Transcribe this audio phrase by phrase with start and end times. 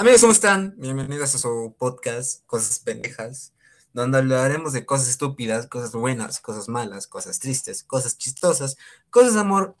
[0.00, 0.76] Amigos, ¿cómo están?
[0.76, 3.52] Bienvenidos a su podcast, Cosas Pendejas,
[3.92, 8.76] donde hablaremos de cosas estúpidas, cosas buenas, cosas malas, cosas tristes, cosas chistosas,
[9.10, 9.74] cosas de amor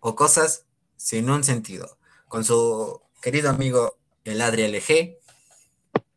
[0.00, 0.64] o cosas
[0.96, 1.98] sin un sentido.
[2.28, 5.18] Con su querido amigo el Adri LG.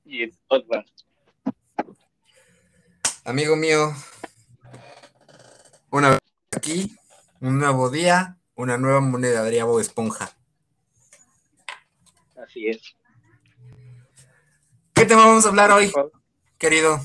[0.05, 0.85] Y otra.
[3.25, 3.93] Amigo mío,
[5.89, 6.19] una vez
[6.55, 6.95] aquí,
[7.41, 10.31] un nuevo día, una nueva moneda de Bob Esponja.
[12.37, 12.95] Así es.
[14.95, 15.91] ¿Qué tema vamos a hablar hoy,
[16.57, 16.97] querido?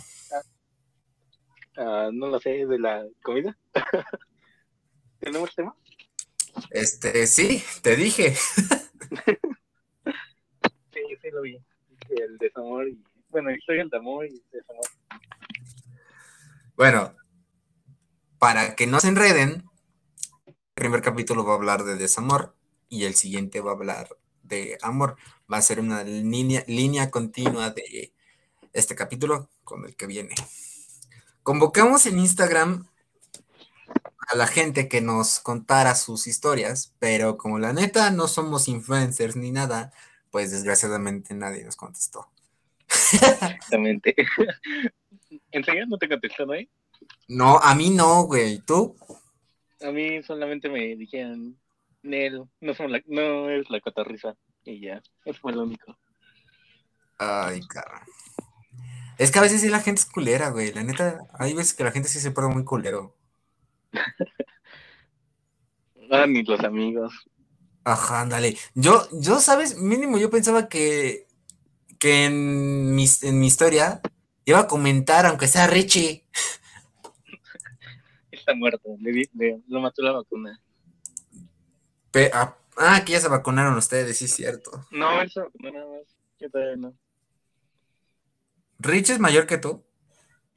[1.77, 3.59] Ah, no lo sé, de la comida.
[5.19, 5.75] ¿Tenemos tema?
[6.71, 8.35] Este, sí, te dije.
[10.95, 11.61] sí, sí lo vi.
[12.11, 13.03] El desamor y.
[13.29, 14.87] Bueno, historia del amor y desamor.
[16.77, 17.17] Bueno,
[18.39, 19.65] para que no se enreden,
[20.47, 22.55] el primer capítulo va a hablar de desamor
[22.89, 24.09] y el siguiente va a hablar
[24.51, 25.17] de amor.
[25.51, 28.13] Va a ser una línea, línea continua de
[28.75, 30.35] este capítulo con el que viene.
[31.43, 32.87] Convocamos en Instagram
[34.29, 39.37] a la gente que nos contara sus historias, pero como la neta no somos influencers
[39.37, 39.93] ni nada,
[40.31, 42.29] pues desgraciadamente nadie nos contestó.
[42.89, 44.15] Exactamente.
[45.53, 46.69] ¿En serio no te contestaron ahí?
[47.29, 48.59] No, a mí no, güey.
[48.61, 48.97] ¿Tú?
[49.81, 51.57] A mí solamente me dijeron,
[52.03, 54.35] Nel, no, la, no es la cotorriza.
[54.65, 55.97] Y ya, eso fue lo único.
[57.19, 58.03] Ay, cara.
[59.19, 60.73] Es que a veces sí la gente es culera, güey.
[60.73, 63.17] La neta, hay veces que la gente sí se pone muy culero.
[66.11, 67.13] ah, ni los amigos.
[67.85, 68.57] Ajá, ándale.
[68.75, 69.77] Yo, yo, ¿sabes?
[69.77, 71.27] Mínimo yo pensaba que,
[71.99, 74.01] que en mi, en mi historia
[74.47, 76.27] iba a comentar, aunque sea Richie.
[78.31, 80.59] Está muerto, le, le, lo mató la vacuna.
[82.33, 84.87] Ah, ah, que ya se vacunaron ustedes, sí es cierto.
[84.91, 86.17] No, eso, no, nada más.
[86.39, 86.95] Yo todavía no.
[88.79, 89.85] ¿Rich es mayor que tú?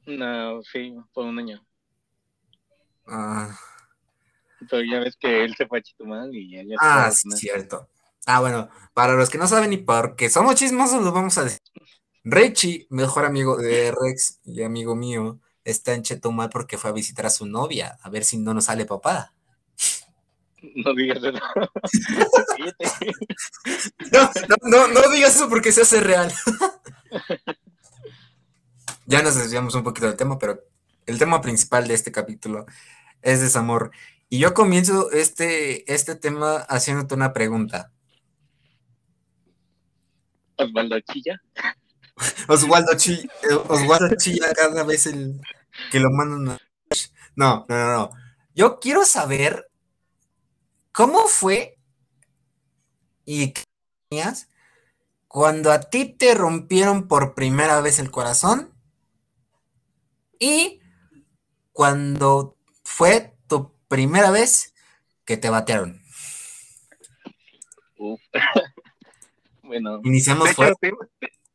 [0.06, 1.64] No, sí, por un año.
[3.06, 3.56] Ah.
[4.70, 7.88] Pero ya ves que él se fue a Chitumal y ya, ya Ah, sí, cierto.
[8.26, 11.60] Ah, bueno, para los que no saben y porque somos chismosos, lo vamos a decir.
[12.24, 17.26] Richie, mejor amigo de Rex y amigo mío, está en Chetumal porque fue a visitar
[17.26, 19.34] a su novia, a ver si no nos sale papá.
[20.74, 21.38] No digas eso.
[24.12, 24.30] no,
[24.62, 26.32] no, no, digas eso porque se hace real.
[29.06, 30.60] ya nos desviamos un poquito del tema, pero
[31.06, 32.66] el tema principal de este capítulo
[33.22, 33.90] es desamor.
[34.28, 37.92] Y yo comienzo este, este tema haciéndote una pregunta.
[40.56, 41.40] Osvaldo Chilla.
[42.48, 43.28] Osvaldo Chilla,
[43.68, 45.40] Osvaldo Chilla cada vez el
[45.90, 46.58] que lo mandan a...
[47.36, 48.10] No, no, no, no.
[48.54, 49.68] Yo quiero saber
[50.94, 51.76] cómo fue
[53.24, 53.64] y qué
[54.08, 54.48] tenías
[55.26, 58.72] cuando a ti te rompieron por primera vez el corazón
[60.38, 60.80] y
[61.72, 64.72] cuando fue tu primera vez
[65.24, 66.00] que te batearon.
[67.98, 68.20] Uf.
[69.64, 70.92] bueno, iniciamos te,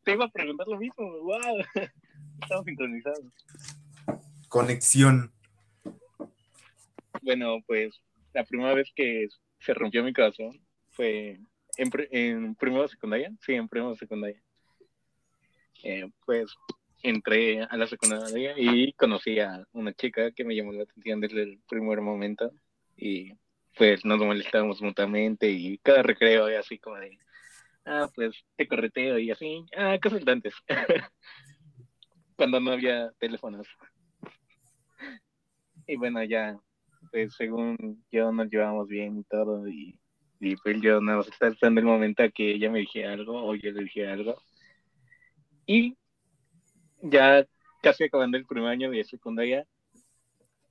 [0.04, 1.06] te, iba a preguntar lo mismo.
[1.22, 1.64] Wow,
[2.42, 3.24] estamos sincronizados.
[4.50, 5.32] Conexión.
[7.22, 8.02] Bueno, pues
[8.34, 9.28] la primera vez que
[9.59, 10.51] se rompió mi corazón
[10.91, 11.40] fue
[11.78, 13.31] en, en primero secundaria.
[13.41, 14.41] Sí, en primero secundaria.
[15.84, 16.53] Eh, pues
[17.01, 21.44] entré a la secundaria y conocí a una chica que me llamó la atención desde
[21.44, 22.51] el primer momento
[22.97, 23.31] y
[23.78, 27.17] pues nos molestábamos mutuamente y cada recreo así como de,
[27.85, 30.53] ah, pues te correteo y así, ah, cosas antes,
[32.35, 33.67] cuando no había teléfonos.
[35.88, 36.59] y bueno, ya,
[37.12, 40.00] pues según yo nos llevábamos bien y todo y,
[40.40, 43.56] y pues yo no estaba esperando el momento a que ella me dijera algo o
[43.56, 44.42] yo le dijera algo.
[45.66, 45.97] Y
[47.02, 47.46] ya
[47.81, 49.66] casi acabando el primer año de secundaria,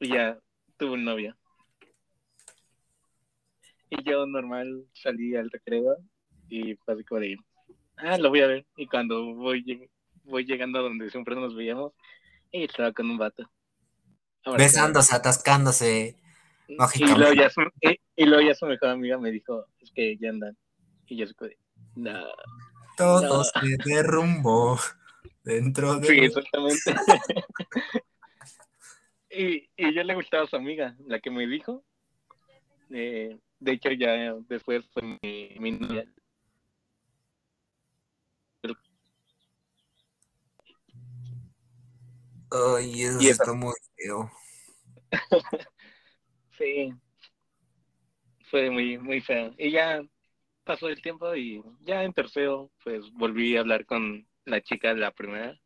[0.01, 0.39] y ya
[0.77, 1.37] tuve un novio.
[3.91, 5.97] Y yo normal salí al recreo
[6.49, 7.37] y fue como de,
[7.97, 8.67] ah, lo voy a ver.
[8.77, 9.91] Y cuando voy,
[10.25, 11.93] voy llegando a donde siempre nos veíamos,
[12.53, 13.51] y estaba con un vato.
[14.57, 16.17] Besándose, atascándose.
[16.69, 20.29] Y luego, ya su, y, luego ya su mejor amiga me dijo, es que ya
[20.29, 20.57] andan.
[21.07, 21.57] Y yo de,
[21.97, 22.27] no.
[22.97, 24.79] Todo se derrumbó
[25.45, 26.07] dentro de...
[26.07, 26.95] Sí, exactamente.
[29.31, 31.83] y, y yo le gustaba a su amiga, la que me dijo.
[32.91, 36.05] Eh, de hecho, ya después fue mi, mi novia.
[42.51, 44.31] Ay, eso, y está muy feo.
[46.59, 46.93] sí.
[48.51, 49.55] Fue muy, muy feo.
[49.59, 50.03] Y ya,
[50.65, 55.01] pasó el tiempo y ya en tercero, pues volví a hablar con la chica de
[55.01, 55.59] la primera.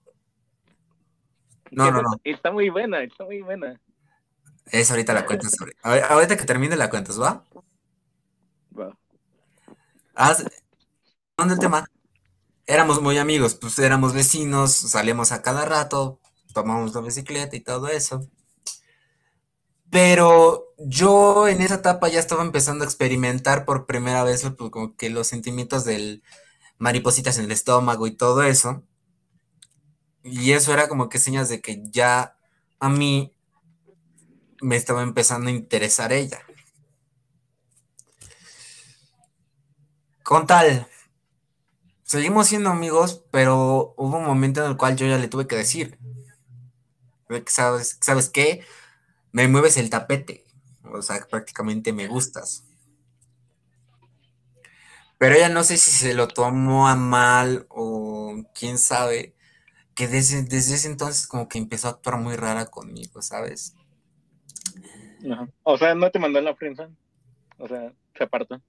[1.71, 2.09] No, no, no.
[2.23, 3.79] Está muy buena, está muy buena.
[4.71, 5.53] Es ahorita la cuentas.
[5.83, 7.43] Ahorita que termine la cuentas, ¿va?
[8.77, 8.97] Va.
[10.13, 10.43] Haz,
[11.37, 11.85] el tema,
[12.65, 16.19] éramos muy amigos, pues éramos vecinos, salíamos a cada rato,
[16.53, 18.27] tomamos la bicicleta y todo eso.
[19.89, 24.95] Pero yo en esa etapa ya estaba empezando a experimentar por primera vez pues, como
[24.95, 26.23] que los sentimientos del
[26.77, 28.83] maripositas en el estómago y todo eso.
[30.23, 32.37] Y eso era como que señas de que ya
[32.79, 33.36] a mí
[34.61, 36.39] me estaba empezando a interesar ella.
[40.23, 40.87] Con tal,
[42.03, 45.55] seguimos siendo amigos, pero hubo un momento en el cual yo ya le tuve que
[45.55, 45.97] decir,
[47.45, 48.65] ¿sabes, ¿sabes qué?
[49.31, 50.45] Me mueves el tapete,
[50.83, 52.65] o sea, prácticamente me gustas.
[55.17, 59.33] Pero ella no sé si se lo tomó a mal o quién sabe,
[59.95, 63.76] que desde, desde ese entonces como que empezó a actuar muy rara conmigo, ¿sabes?
[65.63, 66.89] O sea, no te mandó en la prensa.
[67.57, 68.61] O sea, se apartó.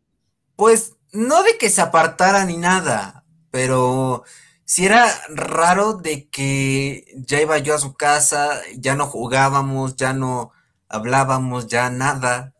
[0.56, 4.24] Pues no de que se apartara ni nada, pero
[4.64, 10.12] si era raro de que ya iba yo a su casa, ya no jugábamos, ya
[10.12, 10.52] no
[10.88, 12.54] hablábamos, ya nada.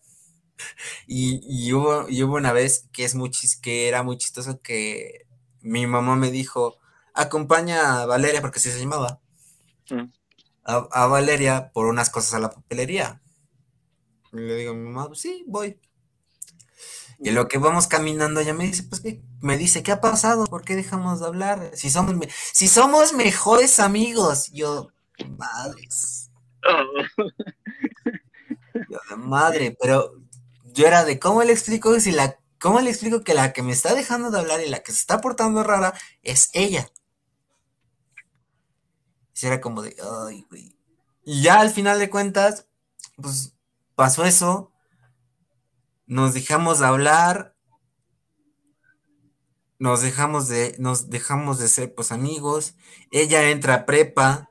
[1.07, 3.31] Y, hubo, hubo, una vez que es muy
[3.63, 5.27] que era muy chistoso que
[5.61, 6.79] mi mamá me dijo,
[7.15, 9.21] acompaña a Valeria, porque así se llamaba,
[9.91, 10.11] mm.
[10.65, 13.21] a, Valeria por unas cosas a la papelería.
[14.33, 15.79] Y le digo a mi mamá, pues sí, voy.
[17.21, 19.21] Y lo que vamos caminando, ella me dice, pues, ¿qué?
[19.41, 20.47] Me dice, ¿qué ha pasado?
[20.47, 21.73] ¿Por qué dejamos de hablar?
[21.75, 22.15] Si somos,
[22.53, 24.51] si somos mejores amigos.
[24.53, 24.91] Yo,
[25.37, 26.31] madres.
[28.89, 30.15] Yo, madre, pero
[30.65, 33.73] yo era de, ¿cómo le explico si la, cómo le explico que la que me
[33.73, 35.93] está dejando de hablar y la que se está portando rara
[36.23, 36.89] es ella?
[39.35, 40.77] Y era como de, ay, güey.
[41.25, 42.67] Y ya al final de cuentas,
[43.17, 43.58] pues
[43.99, 44.73] pasó eso
[46.09, 47.55] nos dejamos de hablar,
[49.79, 52.75] nos dejamos de, nos dejamos de ser pues amigos,
[53.11, 54.49] ella entra a prepa.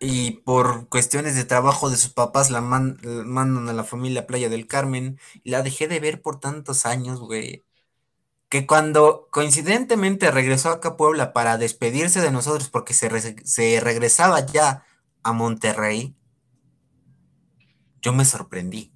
[0.00, 4.66] Y por cuestiones de trabajo de sus papás la mandan a la familia Playa del
[4.68, 5.18] Carmen.
[5.44, 7.64] La dejé de ver por tantos años, güey.
[8.48, 14.44] Que cuando coincidentemente regresó acá a Puebla para despedirse de nosotros porque se, se regresaba
[14.46, 14.84] ya
[15.22, 16.14] a Monterrey,
[18.00, 18.92] yo me sorprendí.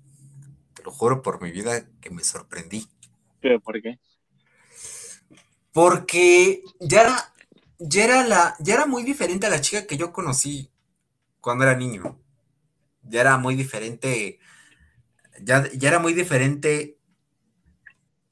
[0.75, 2.89] Te lo juro por mi vida que me sorprendí.
[3.41, 3.99] ¿Pero por qué?
[5.73, 7.35] Porque ya era,
[7.79, 10.71] ya era, la, ya era muy diferente a la chica que yo conocí
[11.41, 12.19] cuando era niño.
[13.03, 14.39] Ya era muy diferente.
[15.41, 16.99] Ya, ya era muy diferente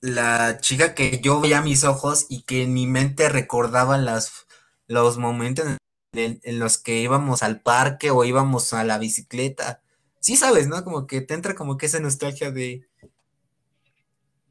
[0.00, 4.47] la chica que yo veía a mis ojos y que en mi mente recordaba las,
[4.87, 5.66] los momentos
[6.12, 9.83] en, los que íbamos al parque o íbamos a la bicicleta.
[10.21, 10.83] sí sabes, ¿no?
[10.85, 12.87] Como que te entra como que esa nostalgia de...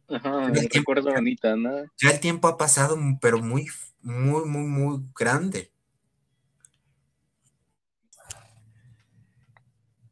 [0.08, 1.84] Ajá, el recuerdo bonita, ¿no?
[1.98, 3.68] Ya el tiempo ha pasado, pero muy,
[4.01, 5.72] muy, muy, muy grande.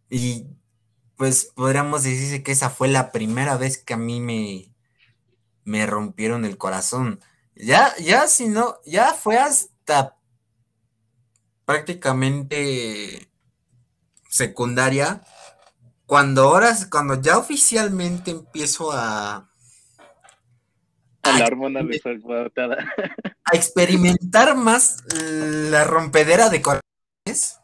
[0.10, 0.46] Y
[1.16, 4.72] pues podríamos decirse que esa fue la primera vez que a mí me,
[5.68, 7.20] me rompieron el corazón.
[7.54, 10.16] Ya, ya, si no, ya fue hasta
[11.66, 13.30] prácticamente
[14.30, 15.24] secundaria,
[16.06, 19.52] cuando ahora, cuando ya oficialmente empiezo a...
[21.24, 21.82] A la hormona
[23.44, 27.60] A experimentar más la rompedera de corazones.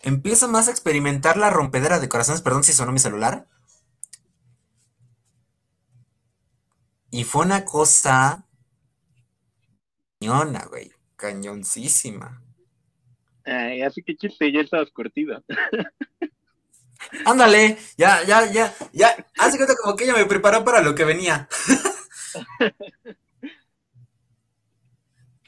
[0.00, 3.46] Empiezo más a experimentar la rompedera de corazones, perdón si sonó mi celular.
[7.10, 8.46] Y fue una cosa
[10.20, 12.42] cañona, güey, cañoncísima.
[13.44, 15.42] Ay, así que chiste, ya estabas curtido.
[17.24, 19.26] Ándale, ya, ya, ya, ya.
[19.38, 21.48] Hace cuenta como que ella me preparó para lo que venía.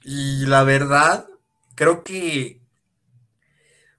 [0.04, 1.28] y la verdad,
[1.74, 2.62] creo que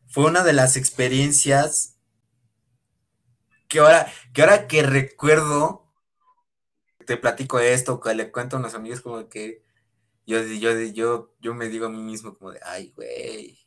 [0.08, 1.98] fue una de las experiencias
[3.68, 5.89] que ahora, que ahora que recuerdo,
[7.10, 9.64] te platico esto, que le cuento a unos amigos como que
[10.28, 13.58] yo, yo, yo, yo me digo a mí mismo como de, ay, güey,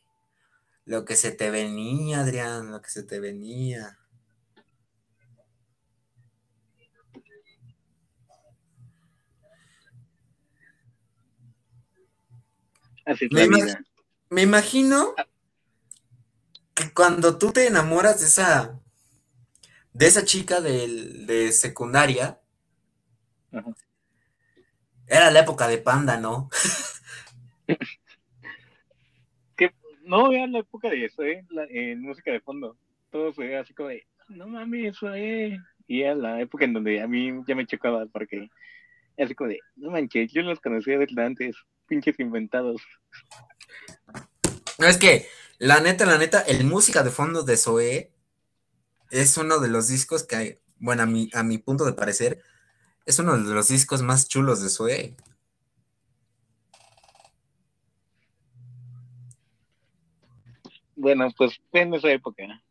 [0.85, 3.99] lo que se te venía, Adrián, lo que se te venía.
[13.05, 13.49] Así me,
[14.29, 15.15] me imagino
[16.73, 18.79] que cuando tú te enamoras de esa
[19.93, 22.39] de esa chica de, secundaria,
[25.07, 26.49] era la época de Panda, ¿no?
[30.05, 31.45] no, era la época de eso, ¿eh?
[31.49, 31.65] La,
[31.97, 32.77] música de fondo.
[33.11, 35.59] Todo fue así como de, no mames, eso es.
[35.87, 38.49] Y era la época en donde a mí ya me chocaba porque
[39.17, 41.55] así como de, no manches, yo los conocía desde antes,
[41.87, 42.81] pinches inventados.
[44.79, 45.27] No, es que,
[45.59, 48.11] la neta, la neta, el música de fondo de Zoe
[49.11, 52.41] es uno de los discos que hay, bueno, a mi, a mi punto de parecer,
[53.05, 55.15] es uno de los discos más chulos de Zoe.
[60.95, 62.61] Bueno, pues en esa época,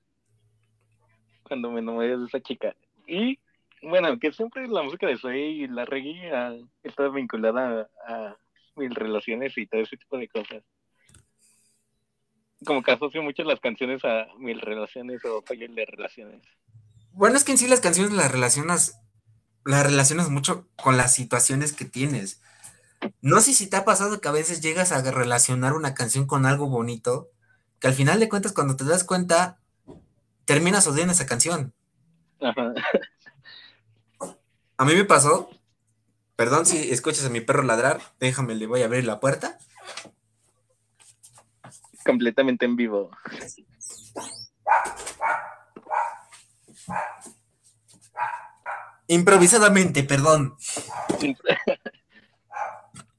[1.42, 2.74] cuando me enamoré de esa chica.
[3.06, 3.38] Y
[3.82, 8.36] bueno, que siempre la música de Zoe y la reggae ah, está vinculada a,
[8.76, 10.62] mil relaciones y todo ese tipo de cosas.
[12.64, 16.42] Como que asocio mucho las canciones a mil relaciones o fallos de relaciones.
[17.12, 19.01] Bueno, es que en sí las canciones las relacionas,
[19.64, 22.40] las relacionas mucho con las situaciones que tienes.
[23.20, 26.46] No sé si te ha pasado que a veces llegas a relacionar una canción con
[26.46, 27.30] algo bonito,
[27.78, 29.58] que al final de cuentas cuando te das cuenta,
[30.44, 31.72] terminas odiando esa canción.
[32.40, 32.74] Ajá.
[34.76, 35.50] A mí me pasó,
[36.36, 39.58] perdón si escuchas a mi perro ladrar, déjame, le voy a abrir la puerta.
[42.04, 43.10] Completamente en vivo.
[49.12, 50.56] Improvisadamente, perdón.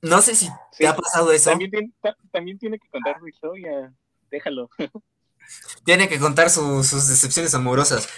[0.02, 1.50] No sé si te ha pasado eso.
[1.50, 3.94] También tiene, que contar su historia.
[4.30, 4.70] Déjalo.
[5.86, 8.10] Tiene que contar sus decepciones amorosas.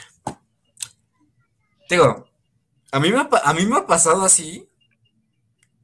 [1.88, 2.27] Digo,
[2.91, 4.67] a mí, me ha, a mí me ha pasado así.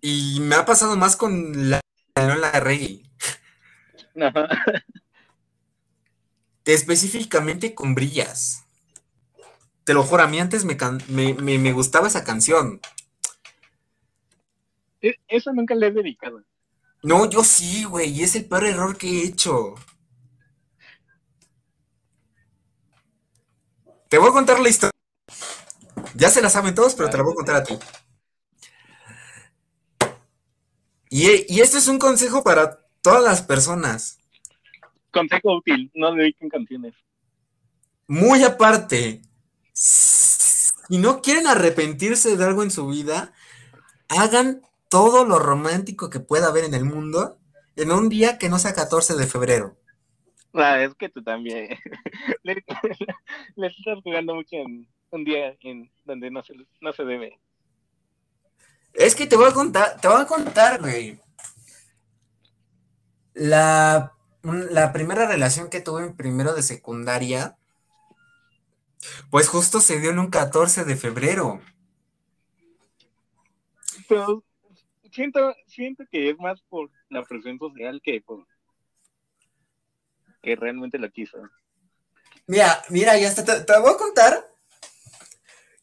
[0.01, 1.81] Y me ha pasado más con la,
[2.15, 3.03] la reggae.
[6.65, 8.65] Específicamente con Brillas.
[9.91, 12.79] Te lo juro, a mí antes me, me, gustaba esa canción.
[15.01, 16.41] E, esa nunca le he dedicado.
[17.03, 19.75] No, yo sí, güey, y es el peor error que he hecho.
[24.07, 24.97] Te voy a contar la historia.
[26.15, 27.77] Ya se la saben todos, pero te la voy a contar a ti.
[31.09, 34.19] Y, y este es un consejo para todas las personas.
[35.11, 36.93] Consejo útil, no dediquen canciones.
[38.07, 39.21] Muy aparte,
[39.81, 43.33] si no quieren arrepentirse de algo en su vida,
[44.09, 47.39] hagan todo lo romántico que pueda haber en el mundo
[47.75, 49.75] en un día que no sea 14 de febrero.
[50.53, 51.69] Ah, es que tú también
[52.43, 52.63] le,
[53.55, 57.39] estás jugando mucho en un día en donde no se, no se debe.
[58.93, 61.19] Es que te voy a contar, te voy a contar, güey.
[63.33, 67.57] La, la primera relación que tuve en primero de secundaria
[69.29, 71.61] pues justo se dio en un 14 de febrero.
[74.07, 74.43] Pero
[75.11, 78.45] siento, siento que es más por la presión social que por
[80.41, 81.37] que realmente lo quiso.
[82.47, 84.51] Mira, mira, ya está, te, voy a contar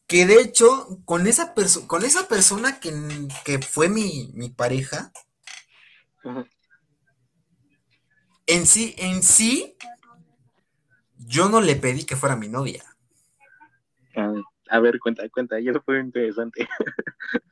[0.05, 1.53] que de hecho, con esa,
[1.87, 5.11] con esa persona que, fue mi, pareja,
[8.47, 9.77] en sí, en sí,
[11.15, 12.83] yo no le pedí que fuera mi novia.
[14.69, 16.67] A ver, cuenta, cuenta, ya fue interesante.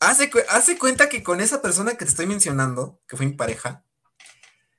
[0.00, 3.84] hace, hace cuenta que con esa persona que te estoy mencionando, que fue mi pareja,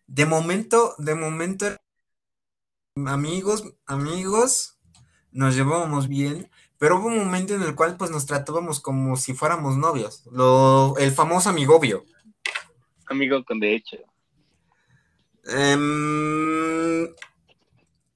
[0.07, 1.65] de momento, de momento,
[2.95, 4.77] amigos, amigos,
[5.31, 9.33] nos llevábamos bien, pero hubo un momento en el cual pues nos tratábamos como si
[9.33, 12.05] fuéramos novios, lo, el famoso amigobio.
[13.07, 13.98] Amigo con derecho.
[15.45, 17.13] Em,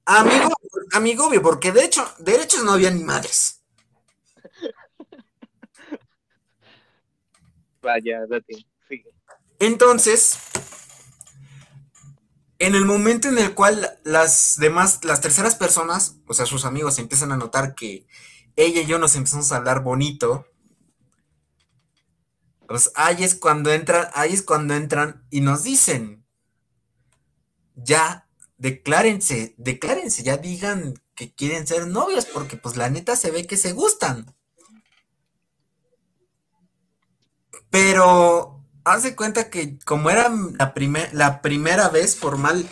[0.04, 0.50] amigo,
[0.92, 3.62] amigobio, porque de hecho, derechos no había ni madres.
[7.82, 9.10] Vaya, date, sigue.
[9.60, 10.38] Entonces,
[12.58, 16.98] en el momento en el cual las demás, las terceras personas, o sea, sus amigos
[16.98, 18.06] empiezan a notar que
[18.56, 20.46] ella y yo nos empezamos a hablar bonito,
[22.66, 26.26] pues ahí es cuando entran, ahí es cuando entran y nos dicen,
[27.76, 28.27] ya,
[28.58, 33.56] declárense, declárense, ya digan que quieren ser novios, porque pues la neta se ve que
[33.56, 34.34] se gustan.
[37.70, 40.74] Pero haz de cuenta que como era la,
[41.12, 42.68] la primera vez formal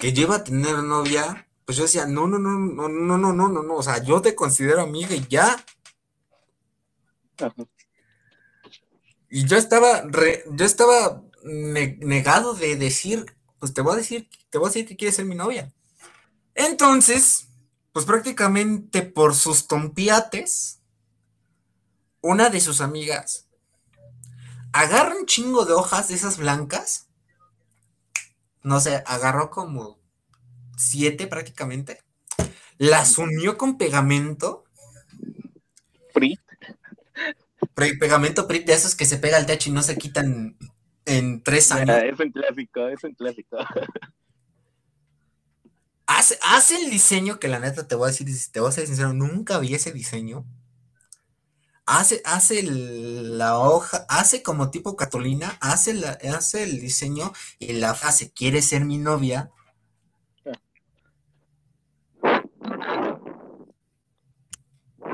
[0.00, 3.32] que yo iba a tener novia, pues yo decía, no, no, no, no, no, no,
[3.32, 5.56] no, no, no, o sea, yo te considero amiga y ya.
[9.28, 13.26] Y yo estaba, yo estaba negado de decir,
[13.58, 15.72] pues te voy a decir, te voy a decir que quieres ser mi novia.
[16.54, 17.48] Entonces,
[17.92, 20.80] pues prácticamente por sus tompiates,
[22.20, 23.48] una de sus amigas
[24.72, 27.08] agarra un chingo de hojas de esas blancas.
[28.62, 29.98] No sé, agarró como
[30.76, 32.02] siete prácticamente.
[32.76, 34.64] Las unió con pegamento.
[36.14, 36.40] Prit.
[37.74, 40.56] Pegamento Prit de esos que se pega al techo y no se quitan
[41.08, 41.96] en tres años.
[42.02, 43.58] es un clásico, es un clásico.
[46.10, 48.86] Hace, hace el diseño que la neta te voy a decir, te voy a ser
[48.86, 50.46] sincero, nunca vi ese diseño
[51.88, 57.94] hace, hace la hoja, hace como tipo Catolina, hace, la, hace el diseño y la
[57.94, 59.50] frase, ¿quiere ser mi novia?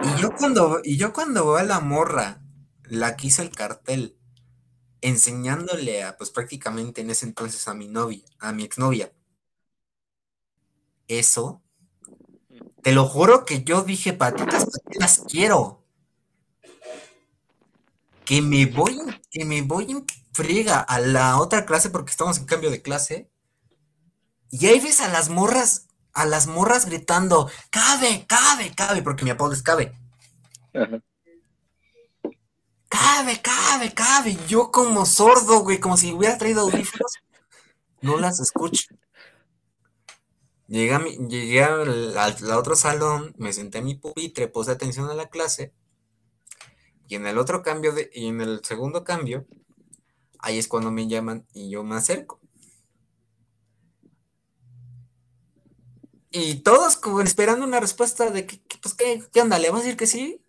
[0.03, 2.43] Y yo cuando, y yo cuando veo a la morra,
[2.83, 4.17] la que hizo el cartel,
[5.05, 9.13] enseñándole a, pues prácticamente en ese entonces a mi novia, a mi exnovia,
[11.09, 11.63] eso,
[12.83, 14.67] te lo juro que yo dije, patitas,
[14.99, 15.85] las quiero
[18.25, 18.99] que me voy,
[19.31, 23.31] que me voy en friega a la otra clase porque estamos en cambio de clase.
[24.51, 29.31] Y ahí ves a las morras, a las morras gritando, cabe, cabe, cabe, porque mi
[29.31, 29.93] apodo es cabe.
[32.95, 34.39] Cabe, cabe, cabe.
[34.47, 37.15] Yo como sordo, güey, como si hubiera traído audífonos,
[38.01, 38.95] no las escucho.
[40.69, 45.15] Llegué, a llegué al, al, otro salón, me senté en mi pupitre, puse atención a
[45.15, 45.73] la clase
[47.09, 49.45] y en el otro cambio, de, y en el segundo cambio,
[50.39, 52.41] ahí es cuando me llaman y yo me acerco.
[56.31, 59.59] Y todos como esperando una respuesta de que, pues, ¿qué, ¿qué onda?
[59.59, 60.44] ¿Le vas a decir que sí?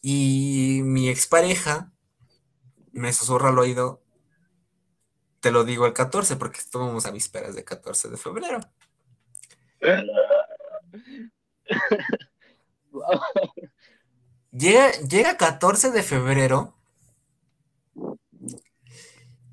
[0.00, 1.92] Y mi expareja
[2.92, 4.02] me susurra al oído,
[5.40, 8.60] te lo digo el 14, porque estábamos a vísperas de 14 de febrero.
[14.52, 16.74] Llega, llega 14 de febrero.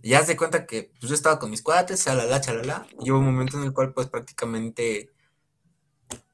[0.01, 2.87] Y haz de cuenta que pues, yo estaba con mis cuates, chalala, chalala.
[2.99, 5.11] Y hubo un momento en el cual, pues prácticamente,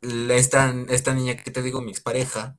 [0.01, 2.57] esta, esta niña que te digo, mi expareja,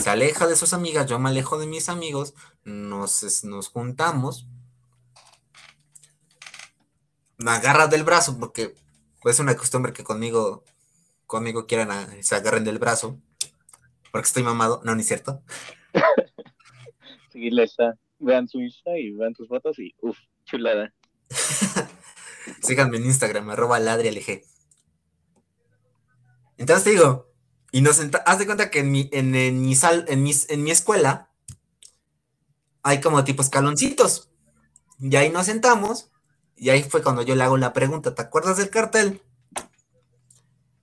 [0.00, 2.34] se aleja de sus amigas, yo me alejo de mis amigos,
[2.64, 4.46] nos, nos juntamos,
[7.38, 8.74] me agarra del brazo, porque
[9.24, 10.64] es una costumbre que conmigo,
[11.26, 13.18] conmigo quieran, se agarren del brazo
[14.10, 14.80] porque estoy mamado.
[14.84, 15.42] No, ni cierto.
[17.32, 17.68] Seguirle.
[18.18, 20.92] Vean su Insta y vean tus fotos y uff, chulada.
[22.62, 24.42] Síganme en Instagram, arroba ladrialg.
[26.58, 27.29] Entonces te digo,
[27.72, 31.30] y nos haz de cuenta que en mi, en, mi sal, en, en mi escuela
[32.82, 34.30] hay como tipo escaloncitos.
[34.98, 36.10] Y ahí nos sentamos,
[36.56, 39.22] y ahí fue cuando yo le hago la pregunta, ¿te acuerdas del cartel?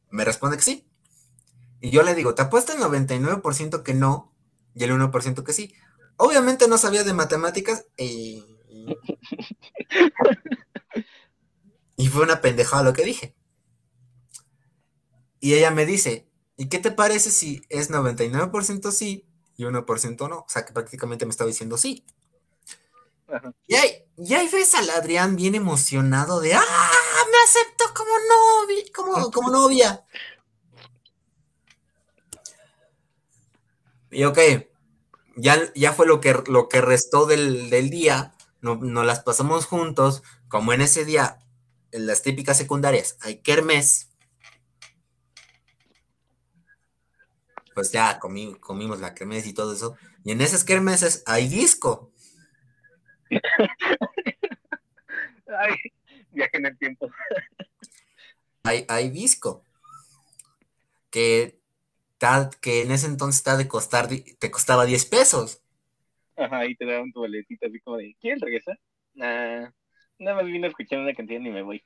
[0.09, 0.89] Me responde que sí.
[1.81, 4.33] Y yo le digo, te apuesto el 99% que no
[4.73, 5.75] y el 1% que sí.
[6.15, 8.43] Obviamente no sabía de matemáticas y...
[11.95, 13.35] y fue una pendejada lo que dije.
[15.39, 16.26] Y ella me dice,
[16.57, 20.39] ¿y qué te parece si es 99% sí y 1% no?
[20.39, 22.03] O sea, que prácticamente me estaba diciendo sí.
[23.67, 26.61] Y ahí, y ahí ves al Adrián bien emocionado de, ¡ah!
[27.31, 30.05] Me aceptó como novia, como, como novia.
[34.09, 34.39] Y ok,
[35.35, 40.23] ya, ya fue lo que, lo que restó del, día, nos no las pasamos juntos,
[40.47, 41.39] como en ese día,
[41.91, 44.09] en las típicas secundarias, hay kermes.
[47.77, 49.95] Pues ya comimos la kermes y todo eso.
[50.23, 52.11] Y en esas kermeses hay disco.
[55.47, 55.75] Ay,
[56.31, 57.07] viaje en el tiempo.
[58.63, 59.63] hay, hay disco.
[61.11, 61.61] Que
[62.63, 65.61] que en ese entonces está de costar, te costaba 10 pesos.
[66.35, 68.79] Ajá, y te daban tu boletita así como de, ¿quieren regresar?
[69.13, 69.69] Nah,
[70.17, 71.83] nada más vine a escuchar una canción y me voy.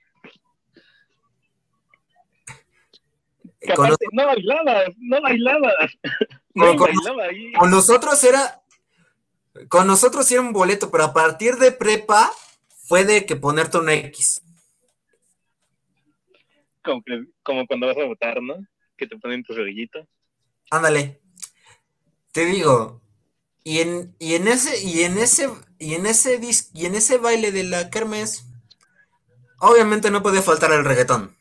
[4.12, 5.97] No bailabas, no bailabas.
[6.54, 6.89] No, con,
[7.21, 7.54] ahí.
[7.54, 8.62] con nosotros era,
[9.69, 12.32] con nosotros era un boleto, pero a partir de prepa
[12.88, 14.41] fue de que ponerte un X.
[16.84, 17.02] Como,
[17.43, 18.56] como cuando vas a votar, ¿no?
[18.97, 20.06] Que te ponen tu rodillito.
[20.71, 21.21] Ándale.
[22.32, 23.02] Te digo,
[23.63, 26.39] y en, y en ese, y en ese, y en ese
[26.74, 28.45] y en ese baile de la kermes,
[29.60, 31.36] obviamente no puede faltar el reggaetón.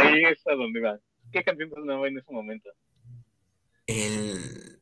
[0.00, 0.98] Ahí es a donde va.
[1.30, 2.70] ¿Qué canción sonaba en ese momento?
[3.86, 4.80] El...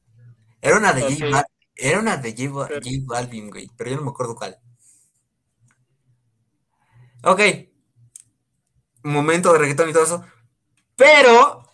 [0.62, 1.44] Era una de J,
[1.76, 2.68] era una de J,
[3.06, 4.58] Balvin, güey, pero yo no me acuerdo cuál.
[7.22, 7.40] Ok.
[9.02, 10.24] momento de reggaetón y todo eso.
[10.96, 11.64] Pero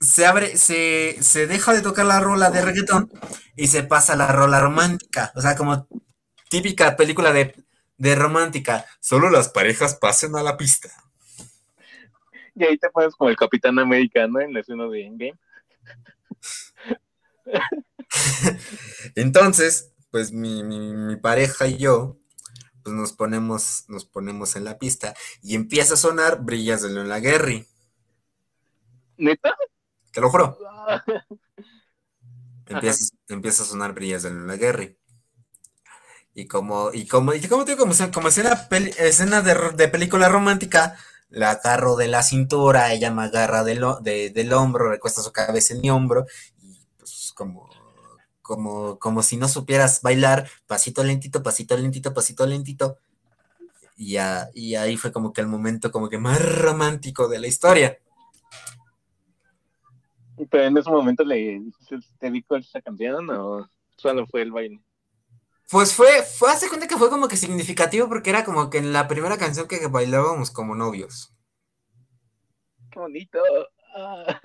[0.00, 3.10] se abre, se, se deja de tocar la rola de reggaetón
[3.56, 5.32] y se pasa a la rola romántica.
[5.36, 5.88] O sea, como
[6.50, 7.54] típica película de,
[7.98, 8.86] de romántica.
[9.00, 10.90] Solo las parejas pasen a la pista.
[12.54, 15.38] Y ahí te pones como el Capitán Americano en la escena de Endgame.
[19.14, 22.18] Entonces, pues mi, mi, pareja y yo,
[22.82, 27.20] pues nos ponemos, nos ponemos en la pista y empieza a sonar Brillas de Leona
[27.20, 27.66] Guerri.
[29.16, 29.54] ¿Neta?
[30.12, 30.58] Te lo juro.
[33.28, 34.88] Empieza, a sonar brillas de la guerra.
[36.34, 40.96] Y como, y como, y como, como, como escena, escena de, película romántica,
[41.32, 45.80] la agarro de la cintura, ella me agarra del, del hombro, recuesta su cabeza en
[45.80, 46.26] mi hombro,
[46.62, 47.68] y pues como,
[48.42, 52.98] como, como si no supieras bailar, pasito lentito, pasito lentito, pasito lentito.
[53.96, 54.16] Y,
[54.54, 57.98] y ahí fue como que el momento como que más romántico de la historia.
[60.50, 61.62] Pero en ese momento le
[62.20, 64.80] dedicó esa canción o solo fue el baile.
[65.72, 68.92] Pues fue, fue, hace cuenta que fue como que significativo porque era como que en
[68.92, 71.34] la primera canción que bailábamos como novios.
[72.90, 73.38] Qué bonito.
[73.96, 74.38] Ah.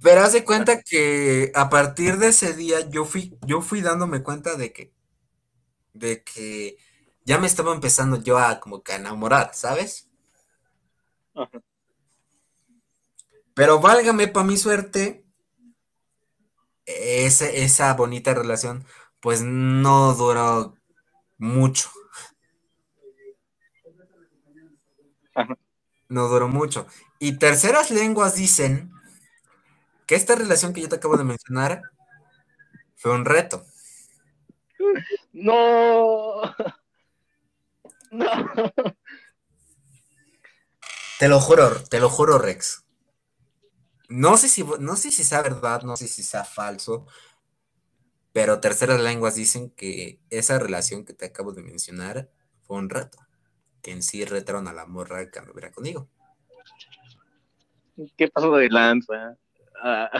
[0.00, 4.54] Pero hace cuenta que a partir de ese día yo fui, yo fui dándome cuenta
[4.54, 4.92] de que,
[5.92, 6.76] de que
[7.24, 10.08] ya me estaba empezando yo a como que a enamorar, ¿sabes?
[11.34, 11.60] Ajá.
[13.52, 15.25] Pero válgame para mi suerte,
[16.86, 18.84] esa bonita relación,
[19.20, 20.76] pues no duró
[21.38, 21.90] mucho.
[26.08, 26.86] No duró mucho.
[27.18, 28.92] Y terceras lenguas dicen
[30.06, 31.82] que esta relación que yo te acabo de mencionar
[32.94, 33.64] fue un reto.
[35.32, 36.42] No.
[38.12, 38.26] No.
[41.18, 42.85] Te lo juro, te lo juro, Rex.
[44.08, 47.06] No sé si, no sé si sea verdad, no sé si sea falso,
[48.32, 52.30] pero terceras lenguas dicen que esa relación que te acabo de mencionar
[52.62, 53.18] fue un reto,
[53.82, 56.08] que en sí retaron a la morra que anduviera conmigo.
[58.16, 59.36] ¿Qué pasó de lanza?
[59.82, 60.10] Ah.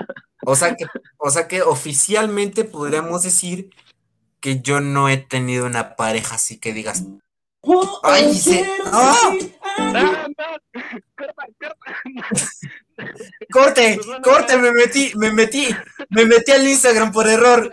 [0.45, 0.87] O, sea que,
[1.19, 3.71] o sea que oficialmente podríamos decir
[4.41, 7.05] que yo no he tenido una pareja así que digas,
[8.03, 8.67] ¡Ay, se...
[8.87, 9.33] ¡Ah!
[13.53, 15.69] Corte, corte, me metí, me metí,
[16.11, 17.71] me metí al Instagram por error.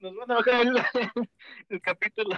[0.00, 0.66] Nos van a bajar
[1.68, 2.36] el, capítulo.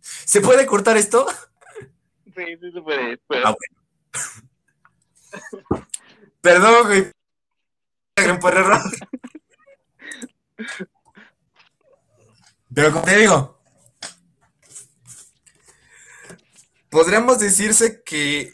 [0.00, 1.26] ¿Se puede cortar esto?
[2.34, 3.20] Sí, sí se puede.
[3.44, 3.54] Ah,
[6.40, 7.12] Perdón, güey.
[8.16, 8.80] Instagram por error.
[12.74, 13.60] Pero como te digo,
[16.90, 18.53] podríamos decirse que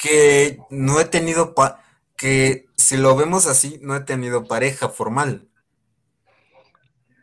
[0.00, 1.84] que no he tenido, pa
[2.16, 5.46] que si lo vemos así, no he tenido pareja formal.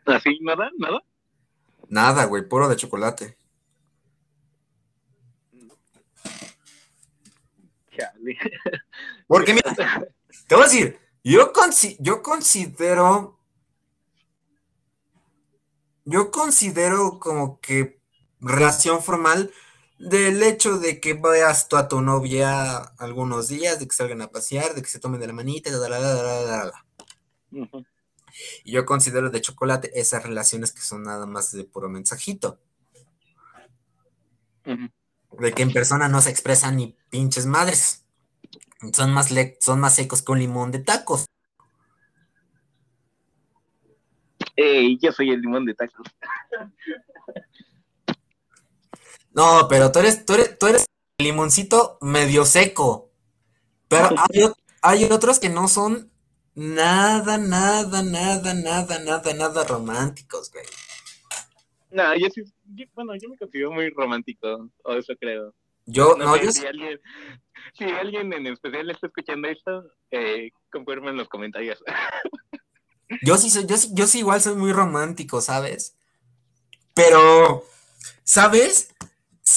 [0.06, 0.38] ¿Así?
[0.40, 0.70] ¿Nada?
[0.78, 1.02] ¿Nada?
[1.88, 3.36] Nada, güey, puro de chocolate.
[7.96, 8.38] Chale.
[9.26, 9.74] Porque mira,
[10.46, 13.40] te voy a decir, yo, consi yo considero,
[16.04, 18.00] yo considero como que
[18.40, 19.52] relación formal
[19.98, 24.30] del hecho de que veas tú a tu novia algunos días, de que salgan a
[24.30, 26.72] pasear, de que se tomen de la manita, da, da, da,
[28.64, 32.60] y yo considero de chocolate esas relaciones que son nada más de puro mensajito.
[34.64, 38.04] De que en persona no se expresan ni pinches madres.
[38.92, 39.30] Son más,
[39.60, 41.26] son más secos que un limón de tacos.
[44.54, 46.06] Ey, yo soy el limón de tacos.
[49.38, 53.12] no, pero tú eres, tú eres, tú eres limoncito medio seco.
[53.86, 56.10] Pero hay, hay otros que no son
[56.56, 60.64] nada, nada, nada, nada, nada, nada románticos, güey.
[61.92, 62.42] No, yo sí,
[62.94, 65.54] bueno, yo me considero muy romántico, o eso creo.
[65.86, 67.00] Yo, no, yo si alguien,
[67.74, 71.78] si alguien en especial está escuchando esto, eh, en los comentarios.
[73.22, 75.96] Yo sí soy, yo sí, yo sí igual soy muy romántico, ¿sabes?
[76.92, 77.64] Pero,
[78.22, 78.94] ¿sabes?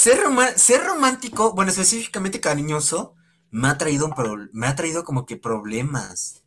[0.01, 0.19] Ser,
[0.55, 3.13] ser romántico, bueno, específicamente cariñoso,
[3.51, 6.43] me ha traído un me ha traído como que problemas.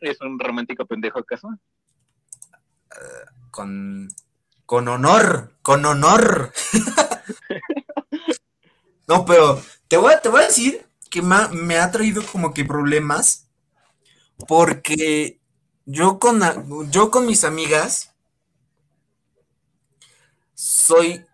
[0.00, 1.56] ¿Es un romántico pendejo acaso?
[3.52, 4.08] con,
[4.66, 6.52] con honor, con honor.
[9.06, 12.64] no, pero te voy, a, te voy a decir que me ha traído como que
[12.64, 13.48] problemas
[14.48, 15.38] porque
[15.86, 18.12] yo con, yo con mis amigas
[20.54, 21.24] soy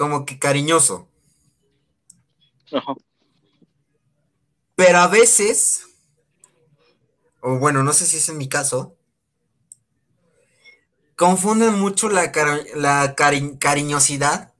[0.00, 1.10] como que cariñoso.
[4.74, 5.84] Pero a veces
[7.42, 8.96] o bueno, no sé si es en mi caso,
[11.16, 12.32] confunden mucho la,
[12.76, 14.54] la cariñosidad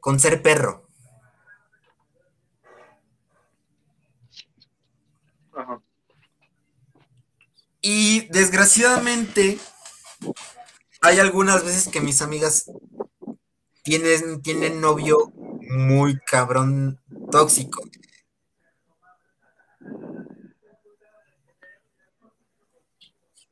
[0.00, 0.84] con ser perro.
[7.80, 9.60] Y desgraciadamente
[11.00, 12.68] hay algunas veces que mis amigas
[13.86, 15.32] tienen, tienen novio
[15.70, 17.84] muy cabrón tóxico.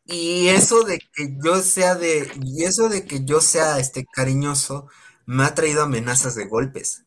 [0.06, 4.88] Y eso de que yo sea de, y eso de que yo sea este cariñoso,
[5.24, 7.04] me ha traído amenazas de golpes.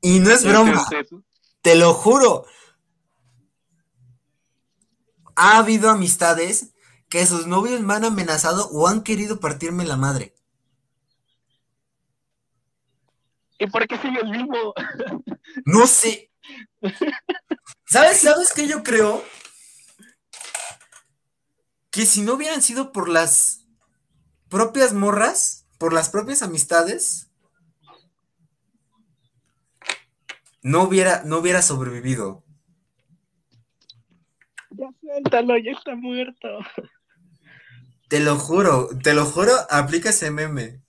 [0.00, 0.86] y no es broma,
[1.60, 2.46] te lo juro.
[5.34, 6.72] Ha habido amistades
[7.12, 10.34] que sus novios me han amenazado o han querido partirme la madre.
[13.58, 14.72] ¿Y por qué sigue el mismo?
[15.66, 16.32] No sé,
[17.84, 18.20] ¿Sabes?
[18.20, 19.22] ¿Sabes qué yo creo?
[21.90, 23.66] Que si no hubieran sido por las
[24.48, 27.30] propias morras, por las propias amistades,
[30.62, 32.42] no hubiera, no hubiera sobrevivido.
[34.70, 36.48] Ya suéltalo, ya está muerto.
[38.12, 40.82] Te lo juro, te lo juro, aplica ese meme.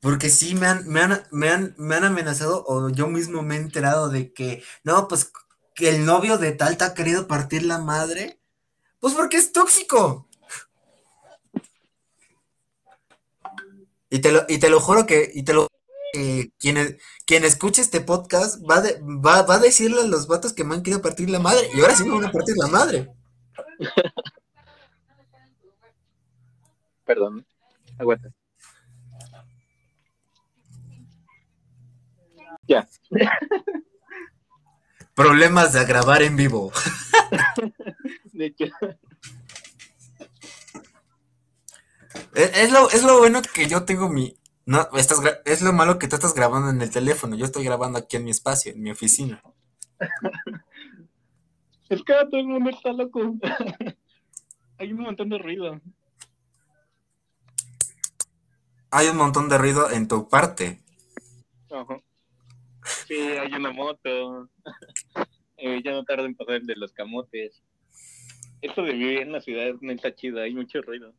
[0.00, 3.54] Porque sí me han, me han, me han, me han amenazado o yo mismo me
[3.54, 5.30] he enterado de que, no, pues
[5.76, 8.40] que el novio de tal te ha querido partir la madre.
[8.98, 10.28] Pues porque es tóxico.
[14.10, 15.68] Y te lo, y te lo juro que, y te lo
[16.58, 18.82] quien, quien escuche este podcast va,
[19.24, 21.68] va, va a decirle a los vatos que me han querido partir la madre.
[21.76, 23.08] Y ahora sí me van a partir la madre.
[27.12, 27.44] Perdón.
[27.98, 28.30] Aguanta.
[32.66, 32.88] Ya.
[35.14, 36.72] Problemas de grabar en vivo.
[38.32, 38.64] de hecho.
[42.34, 44.34] Es, lo, es lo bueno que yo tengo mi.
[44.64, 47.36] No, estás, es lo malo que tú estás grabando en el teléfono.
[47.36, 49.42] Yo estoy grabando aquí en mi espacio, en mi oficina.
[51.90, 53.20] Es que todo el mundo está loco.
[54.78, 55.78] Hay un montón de ruido.
[58.94, 60.78] Hay un montón de ruido en tu parte.
[61.70, 61.96] Ajá.
[63.08, 64.48] Sí, hay una moto.
[65.64, 67.62] Eh, ya no tarda en pasar el de los camotes.
[68.60, 71.14] Esto de vivir en la ciudad no está chido, hay mucho ruido.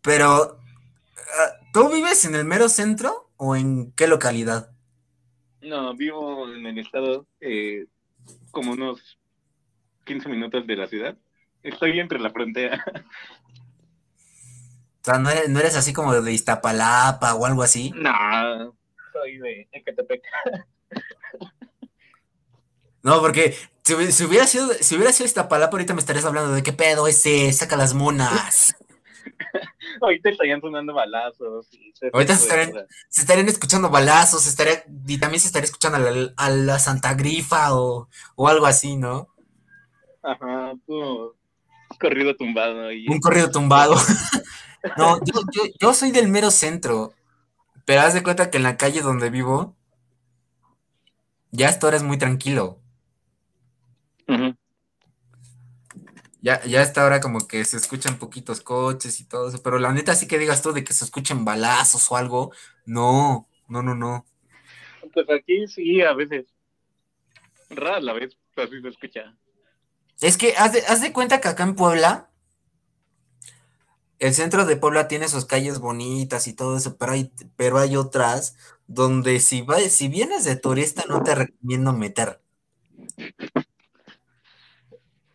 [0.00, 0.58] Pero,
[1.16, 4.70] ah, ¿tú vives en el mero centro o en qué localidad?
[5.60, 7.84] No, vivo en el estado eh,
[8.50, 9.18] como unos
[10.06, 11.18] 15 minutos de la ciudad.
[11.62, 12.82] Estoy entre la frontera.
[15.00, 17.92] O sea, ¿no eres, no eres así como de Iztapalapa o algo así?
[17.94, 18.76] No,
[19.12, 20.22] soy de Ecatepec.
[23.00, 26.62] No, porque si, hubiera sido, si hubiera sido esta palabra, ahorita me estarías hablando de
[26.62, 28.76] qué pedo ese, saca las monas.
[30.02, 31.68] Ahorita estarían sonando balazos.
[32.12, 36.00] Ahorita se estarían, se estarían escuchando balazos, se estaría, y también se estaría escuchando a
[36.00, 39.28] la, a la Santa Grifa o, o algo así, ¿no?
[40.22, 41.34] Ajá, tú,
[41.98, 42.92] corrido tumbado.
[42.92, 43.96] Y Un corrido tumbado.
[44.96, 47.14] No, yo, yo, yo soy del mero centro,
[47.84, 49.76] pero haz de cuenta que en la calle donde vivo,
[51.50, 52.78] ya hasta ahora es muy tranquilo.
[54.28, 54.54] Ujú.
[56.40, 59.92] Ya, ya hasta ahora como que se escuchan poquitos coches y todo eso, pero la
[59.92, 62.52] neta sí que digas tú de que se escuchen balazos o algo,
[62.86, 64.24] no, no, no, no.
[65.12, 66.46] Pues aquí sí, a veces.
[67.70, 69.34] Rara la vez, pero sí se escucha.
[70.20, 72.30] Es que haz de, haz de cuenta que acá en Puebla,
[74.18, 77.96] el centro de Puebla tiene sus calles bonitas y todo eso, pero hay, pero hay
[77.96, 82.40] otras donde si, va, si vienes de turista no te recomiendo meter.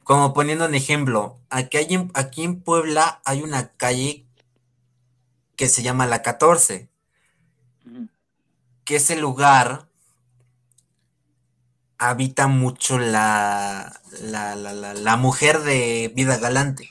[0.05, 4.25] Como poniendo un ejemplo, aquí, hay en, aquí en Puebla hay una calle
[5.55, 6.89] que se llama La 14,
[7.85, 8.07] Ujú.
[8.85, 9.87] que ese lugar
[11.97, 16.89] habita mucho la, la, la, la, la mujer de vida galante.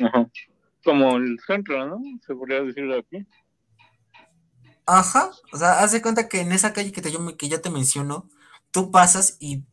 [0.00, 0.28] Ajá.
[0.88, 2.00] Como el centro, ¿no?
[2.26, 3.26] Se podría decirlo aquí.
[4.86, 7.48] Ajá, o sea, haz de cuenta que en esa calle que, te, yo, me- que
[7.48, 8.28] ya te menciono,
[8.72, 9.64] tú pasas y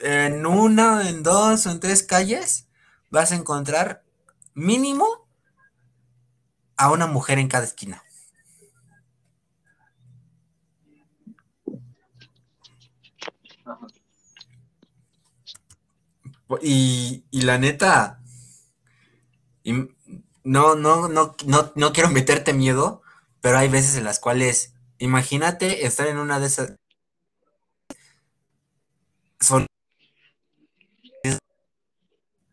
[0.00, 2.68] en una, en dos o en tres calles
[3.10, 4.02] vas a encontrar
[4.54, 5.06] mínimo
[6.78, 8.02] a una mujer en cada esquina.
[13.64, 13.86] Ajá.
[16.62, 18.17] Y, y la neta,
[19.68, 19.72] y
[20.44, 23.02] no, no, no, no, no quiero meterte miedo,
[23.42, 26.76] pero hay veces en las cuales, imagínate estar en una de esas.
[29.40, 29.66] Son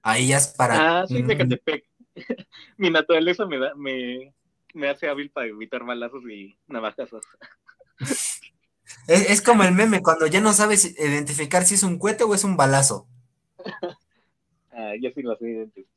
[0.04, 0.99] a ellas para.
[0.99, 1.86] Ah, sí, de Catepec.
[2.78, 4.34] Mi naturaleza me da, me,
[4.73, 7.23] me hace hábil para evitar balazos y navajazos.
[9.08, 12.36] Es, es como el meme, cuando ya no sabes identificar si es un cohete o
[12.36, 13.08] es un balazo.
[14.78, 15.94] Ah, yo sí lo sé identificar.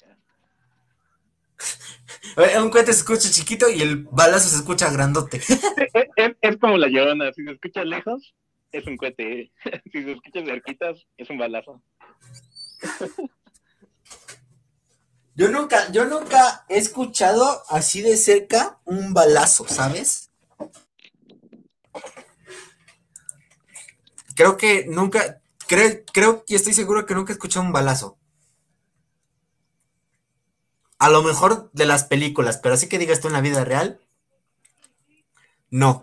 [2.60, 5.38] Un cohete se escucha chiquito y el balazo se escucha grandote.
[5.38, 8.34] Es, es- es como la llorona, si se escucha lejos,
[8.72, 9.52] es un cohete.
[9.92, 11.82] Si se escucha cerquitas, es un balazo.
[15.34, 20.30] Yo nunca, yo nunca he escuchado así de cerca un balazo, ¿sabes?
[24.34, 28.17] Creo que nunca, creo, creo y estoy seguro que nunca he escuchado un balazo.
[30.98, 34.00] A lo mejor de las películas, pero así que digas tú en la vida real,
[35.70, 36.02] no.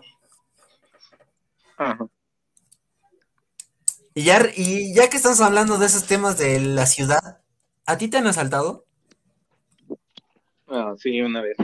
[1.76, 2.08] Ajá.
[4.14, 7.42] Y ya, y ya que estamos hablando de esos temas de la ciudad,
[7.84, 8.86] ¿a ti te han asaltado?
[10.68, 11.58] Ah, sí, una vez.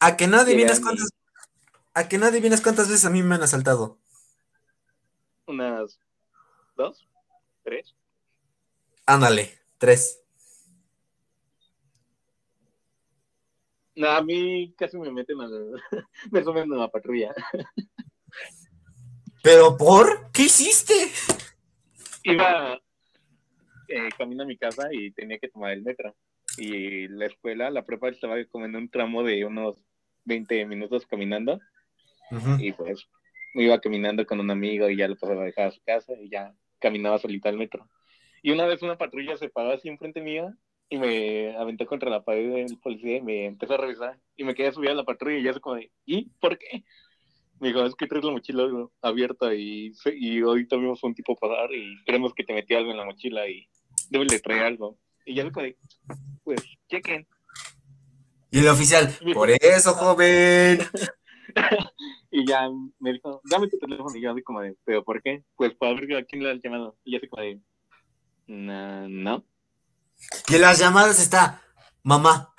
[0.00, 1.10] ¿A que no adivinas cuántas,
[1.94, 3.98] a que no adivinas cuántas veces a mí me han asaltado?
[5.46, 6.00] Unas
[6.74, 7.06] dos,
[7.62, 7.94] tres.
[9.06, 10.25] Ándale, tres.
[13.96, 15.58] No, a mí casi me meten a la,
[16.30, 17.34] me suben a la patrulla.
[19.42, 20.30] ¿Pero por?
[20.32, 20.92] ¿Qué hiciste?
[22.22, 22.78] Iba
[23.88, 26.14] eh, camino a mi casa y tenía que tomar el metro.
[26.58, 29.82] Y la escuela, la prepa estaba como en un tramo de unos
[30.24, 31.58] 20 minutos caminando.
[32.58, 33.06] Y pues
[33.54, 36.12] me iba caminando con un amigo y ya lo pasaba a dejar a su casa
[36.20, 37.88] y ya caminaba solita al metro.
[38.42, 40.54] Y una vez una patrulla se paró así enfrente mía
[40.88, 44.54] y me aventó contra la pared del policía y me empezó a revisar y me
[44.54, 46.84] quedé subida a la patrulla y ya se como de, ¿y por qué?
[47.58, 48.68] Me dijo, es que traes la mochila
[49.00, 52.98] abierta y, y ahorita vimos un tipo pasar y creemos que te metió algo en
[52.98, 53.66] la mochila y
[54.10, 54.98] debes de traer algo.
[55.24, 55.76] Y ya se como de,
[56.44, 57.26] pues, chequen.
[58.50, 60.78] Y el oficial, por eso, joven.
[62.30, 62.68] Y ya
[62.98, 64.14] me dijo, dame tu teléfono.
[64.14, 65.42] Y yo así como de, ¿pero por qué?
[65.56, 66.98] Pues para ver a quién le has llamado.
[67.02, 67.60] Y yo así como de,
[68.46, 69.44] "No, no.
[70.48, 71.62] Y en las llamadas está,
[72.02, 72.52] mamá.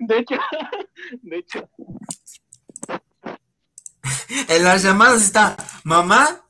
[0.00, 0.36] De hecho,
[1.22, 1.68] de hecho,
[4.48, 6.44] En las llamadas está, mamá,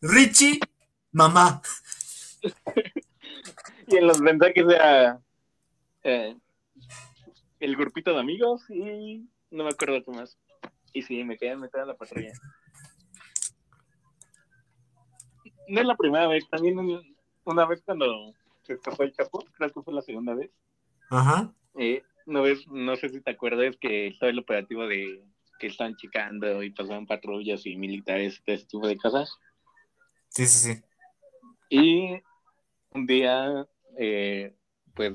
[0.00, 0.58] Richie,
[1.12, 1.62] mamá.
[3.86, 5.20] y en los mensajes era
[6.02, 6.36] eh,
[7.60, 10.36] el grupito de amigos y no me acuerdo qué más.
[10.92, 12.32] Y sí, me quedé metida en la patrulla.
[15.68, 18.32] No es la primera vez, también un- una vez cuando
[18.64, 20.50] se escapó el Chapo, creo que fue la segunda vez.
[21.10, 21.52] Ajá.
[21.76, 25.24] Eh, no ves, no sé si te acuerdas que estaba el operativo de
[25.58, 29.38] que están checando y pasaban patrullas y militares de ese tipo de cosas.
[30.28, 30.82] Sí, sí, sí.
[31.68, 32.22] Y
[32.90, 33.66] un día,
[33.98, 34.54] eh,
[34.94, 35.12] pues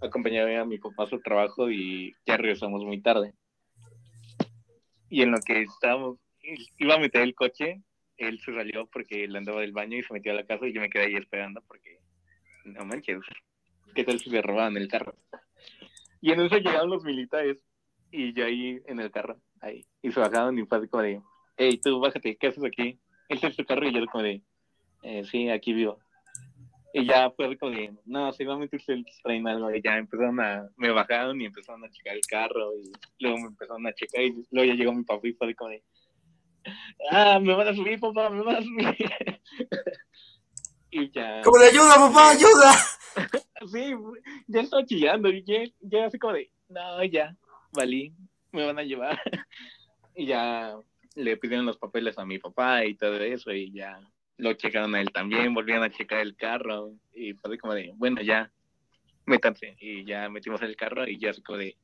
[0.00, 3.34] acompañé a mi papá a su trabajo y ya regresamos muy tarde.
[5.08, 6.18] Y en lo que estábamos,
[6.78, 7.82] iba a meter el coche,
[8.16, 10.72] él se salió porque él andaba del baño y se metió a la casa y
[10.72, 12.00] yo me quedé ahí esperando porque,
[12.68, 13.20] no manches,
[13.94, 15.14] ¿qué tal si se robaban el carro?
[16.20, 17.58] Y en eso llegaron los militares
[18.10, 21.22] y yo ahí en el carro, ahí, y se bajaron y fue como de,
[21.56, 22.98] hey, tú bájate, ¿qué haces aquí?
[23.28, 24.42] Este es tu carro y yo como de,
[25.02, 25.98] eh, sí, aquí vivo.
[26.92, 29.72] Y ya fue como de, no, seguramente ustedes traen algo.
[29.72, 32.76] Y ya empezaron a, me bajaron y empezaron a checar el carro.
[32.76, 32.90] Y
[33.20, 34.22] luego me empezaron a checar.
[34.22, 35.82] Y luego ya llegó mi papá y fue como de,
[37.10, 38.96] ah, me van a subir, papá, me van a subir.
[40.90, 41.42] y ya.
[41.42, 42.72] ¡Como de ayuda, papá, ayuda!
[43.72, 43.94] sí,
[44.46, 45.28] ya estaba chillando.
[45.28, 47.36] Y ya, ya así como de, no, ya,
[47.72, 48.12] valí,
[48.52, 49.20] me van a llevar.
[50.14, 50.76] y ya
[51.14, 53.52] le pidieron los papeles a mi papá y todo eso.
[53.52, 54.00] Y ya
[54.36, 58.22] lo checaron a él también, volvían a checar el carro y fue como de, bueno,
[58.22, 58.50] ya,
[59.26, 59.76] métanse.
[59.80, 61.76] Y ya metimos el carro y ya se como de,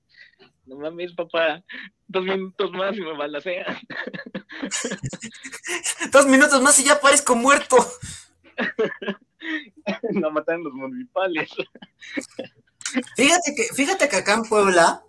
[0.66, 1.62] no mames, papá,
[2.06, 3.80] dos minutos más y me balacea.
[6.12, 7.76] dos minutos más y ya parezco muerto.
[10.12, 11.50] no matan los municipales.
[13.16, 15.04] fíjate que, fíjate que acá en Puebla,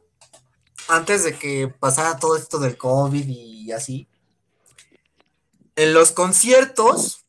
[0.87, 4.07] antes de que pasara todo esto del COVID y así,
[5.75, 7.25] en los conciertos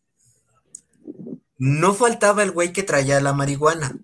[1.58, 3.96] no faltaba el güey que traía la marihuana.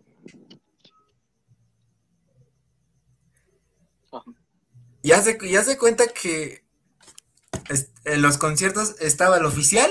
[5.02, 6.64] Ya se, ya se cuenta que
[8.04, 9.90] en los conciertos estaba el oficial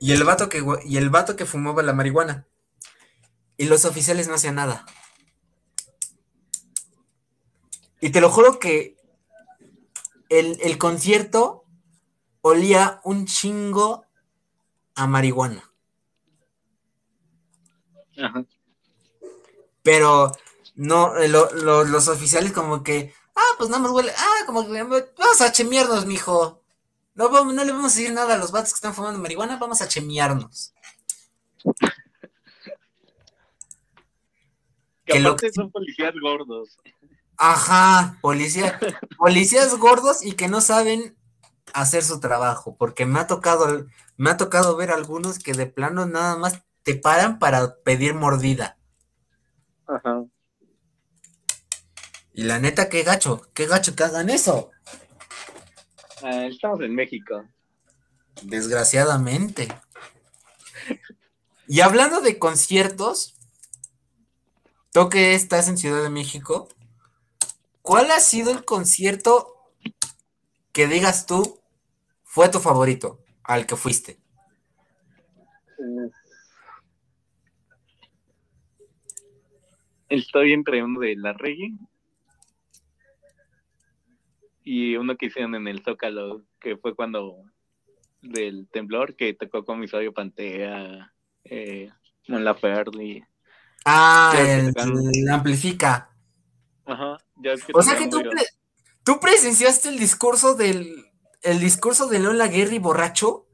[0.00, 2.46] y el vato que y el vato que fumaba la marihuana.
[3.56, 4.86] Y los oficiales no hacían nada.
[8.00, 8.96] Y te lo juro que
[10.28, 11.64] el, el concierto
[12.40, 14.04] olía un chingo
[14.94, 15.64] a marihuana.
[19.82, 20.32] Pero
[20.74, 25.52] no, los oficiales como que, ah, pues nada más huele, ah, como que vamos a
[25.52, 26.57] chemearnos, mijo.
[27.18, 29.82] No, no le vamos a decir nada a los vatos que están fumando marihuana, vamos
[29.82, 30.72] a chemearnos.
[35.04, 36.78] Que, aparte son policías gordos.
[37.36, 38.78] Ajá, policía,
[39.16, 41.16] policías gordos y que no saben
[41.74, 46.06] hacer su trabajo, porque me ha tocado, me ha tocado ver algunos que de plano
[46.06, 48.78] nada más te paran para pedir mordida.
[49.88, 50.22] Ajá.
[52.32, 54.70] Y la neta, qué gacho, qué gacho que hagan eso.
[56.22, 57.44] Ah, estamos en México.
[58.42, 59.68] Desgraciadamente.
[61.66, 63.36] y hablando de conciertos,
[64.92, 66.68] tú que estás en Ciudad de México,
[67.82, 69.72] ¿cuál ha sido el concierto
[70.72, 71.60] que digas tú
[72.24, 74.20] fue tu favorito al que fuiste?
[80.08, 81.74] Estoy entre uno de la reggae
[84.70, 87.42] y uno que hicieron en el Zócalo, que fue cuando
[88.20, 91.10] del temblor que tocó con mi sabio Pantea,
[91.44, 91.90] eh,
[92.26, 93.26] Mon Laferte
[93.86, 94.74] Ah, el,
[95.30, 96.10] amplifica.
[96.84, 98.20] Ajá, ya es que O sea que tú,
[99.04, 101.06] tú, presenciaste el discurso del
[101.40, 103.46] el discurso de León Laguerre borracho.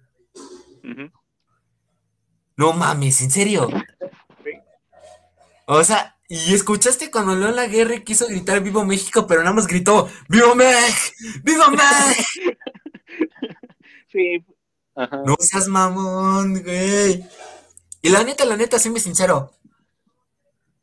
[2.57, 3.69] No mames, ¿en serio?
[4.43, 4.51] Sí.
[5.67, 10.09] O sea, y escuchaste cuando León Laguerre quiso gritar Vivo México, pero nada más gritó
[10.29, 11.16] ¡Vivo México!
[11.43, 12.59] ¡Vivo México!
[14.14, 14.45] Sí.
[14.95, 17.29] No seas mamón, güey.
[18.01, 19.51] Y la neta, la neta, séme sincero.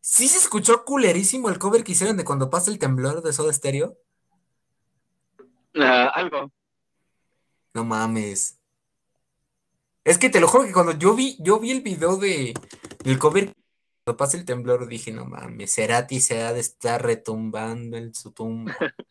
[0.01, 3.53] ¿Sí se escuchó culerísimo el cover que hicieron de cuando pasa el temblor de Soda
[3.53, 3.97] Stereo?
[5.75, 6.51] Ah, algo.
[7.73, 8.59] No mames.
[10.03, 12.53] Es que te lo juro que cuando yo vi, yo vi el video de
[13.05, 13.53] del cover
[14.11, 18.31] cuando pasa el temblor dije, no mames, Cerati se ha de estar retumbando en su
[18.33, 18.75] tumba.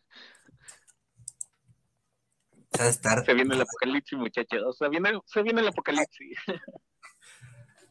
[2.73, 3.25] se, estar...
[3.25, 4.77] se viene el apocalipsis, muchachos.
[4.77, 6.37] Se viene, se viene el apocalipsis.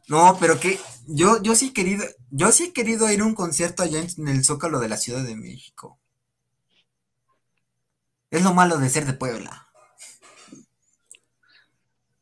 [0.08, 3.34] No, pero que yo, yo sí he querido, yo sí he querido ir a un
[3.34, 6.00] concierto allá en el Zócalo de la Ciudad de México.
[8.30, 9.68] Es lo malo de ser de Puebla.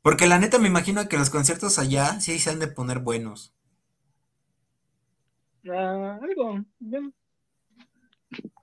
[0.03, 3.58] Porque la neta me imagino que los conciertos allá sí se han de poner buenos.
[5.67, 6.65] Ah, algo.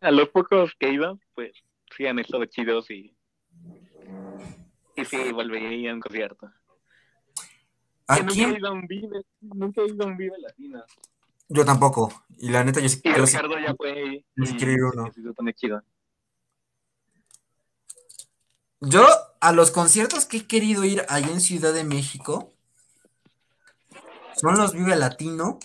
[0.01, 1.51] A los pocos que iban, pues
[1.95, 3.15] sí han estado chidos y.
[4.95, 6.51] Y sí, volvería a un concierto.
[8.07, 10.83] Nunca he ido a un Vive, nunca he ido a un Vive Latino.
[11.49, 12.11] Yo tampoco.
[12.37, 13.25] Y la neta, yo sí quiero.
[13.25, 14.23] Ricardo ya fue.
[14.35, 15.11] quiero ir uno.
[18.81, 19.07] Yo,
[19.39, 22.53] a los conciertos que he querido ir allá en Ciudad de México,
[24.35, 25.59] son los Vive Latino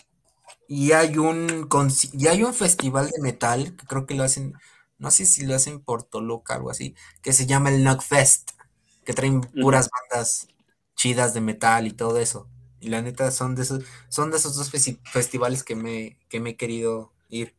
[0.71, 1.69] y hay un
[2.13, 4.53] y hay un festival de metal que creo que lo hacen,
[4.99, 8.53] no sé si lo hacen por Toluca o algo así, que se llama el Knockfest,
[9.05, 10.47] que traen puras bandas
[10.95, 12.47] chidas de metal y todo eso.
[12.79, 16.51] Y la neta son de esos, son de esos dos festivales que me, que me
[16.51, 17.53] he querido ir.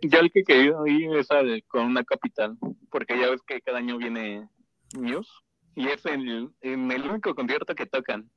[0.00, 2.56] Yo el que he querido ir es al, con una capital,
[2.90, 4.48] porque ya ves que cada año viene
[4.98, 5.28] News
[5.74, 8.30] y es el, en el único concierto que tocan.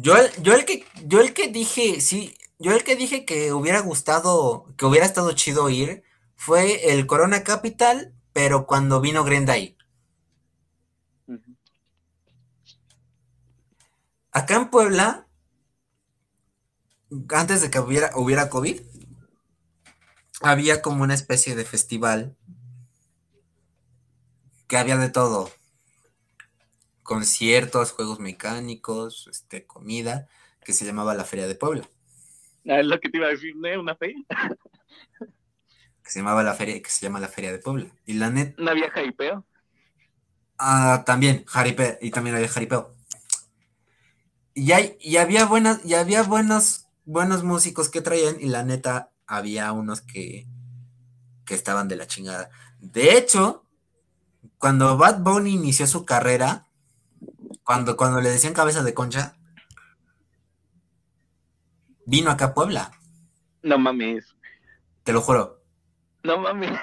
[0.00, 3.80] Yo, yo el que, yo el que dije, sí, yo el que dije que hubiera
[3.80, 6.04] gustado, que hubiera estado chido ir,
[6.36, 9.76] fue el Corona Capital, pero cuando vino Green Day.
[14.30, 15.26] Acá en Puebla,
[17.30, 18.80] antes de que hubiera, hubiera COVID,
[20.42, 22.36] había como una especie de festival
[24.68, 25.50] que había de todo.
[27.08, 30.28] Conciertos, juegos mecánicos, este, comida,
[30.62, 31.88] que se llamaba la Feria de Puebla.
[32.68, 33.80] Ah, es lo que te iba a decir, ¿no?
[33.80, 34.22] Una feria.
[36.04, 37.86] que se llamaba la feria, que se llama la Feria de Puebla.
[38.04, 38.54] Y la net.
[38.58, 39.46] ¿No había jaripeo?
[40.58, 42.94] Ah, también, jaripeo, y también había jaripeo
[44.52, 49.12] y, hay, y había buenas, y había buenos, buenos músicos que traían, y la neta,
[49.26, 50.46] había unos que,
[51.46, 52.50] que estaban de la chingada.
[52.80, 53.64] De hecho,
[54.58, 56.67] cuando Bad Bunny inició su carrera,
[57.68, 59.36] cuando, cuando le decían cabeza de concha,
[62.06, 62.92] vino acá a Puebla.
[63.62, 64.34] No mames.
[65.02, 65.60] Te lo juro.
[66.22, 66.80] No mames.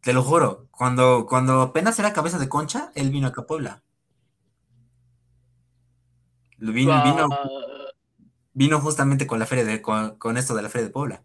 [0.00, 0.68] Te lo juro.
[0.70, 3.82] Cuando, cuando apenas era cabeza de concha, él vino acá a Puebla.
[6.56, 7.28] Vino,
[8.54, 11.24] vino, justamente con la feria de, con, esto de la feria de Puebla.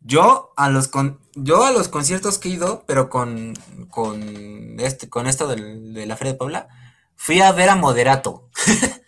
[0.00, 3.54] Yo a los con, yo a los conciertos que he ido, pero con,
[3.90, 6.68] con este, con esto de la Feria de Puebla,
[7.16, 8.48] fui a ver a Moderato.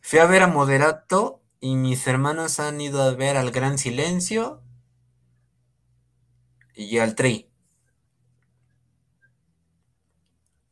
[0.00, 4.62] fui a ver a Moderato y mis hermanos han ido a ver al Gran Silencio
[6.74, 7.48] y al Tri.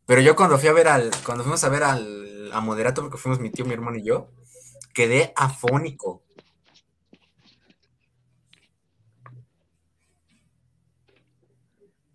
[0.06, 3.18] Pero yo cuando fui a ver al, cuando fuimos a ver al a Moderato, porque
[3.18, 4.30] fuimos mi tío, mi hermano y yo,
[4.94, 6.22] quedé afónico.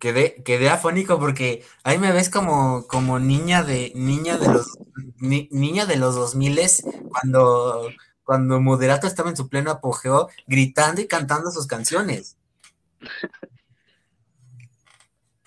[0.04, 4.78] Quedé, quedé afónico porque ahí me ves como, como niña de niña de los
[5.18, 6.60] niña de los 2000
[7.08, 7.88] cuando
[8.22, 12.36] cuando Moderato estaba en su pleno apogeo gritando y cantando sus canciones.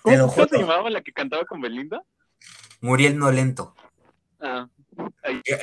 [0.01, 2.01] ¿Cómo, se llamaba la que cantaba con Belinda?
[2.81, 3.75] Muriendo lento.
[4.39, 4.67] Ah.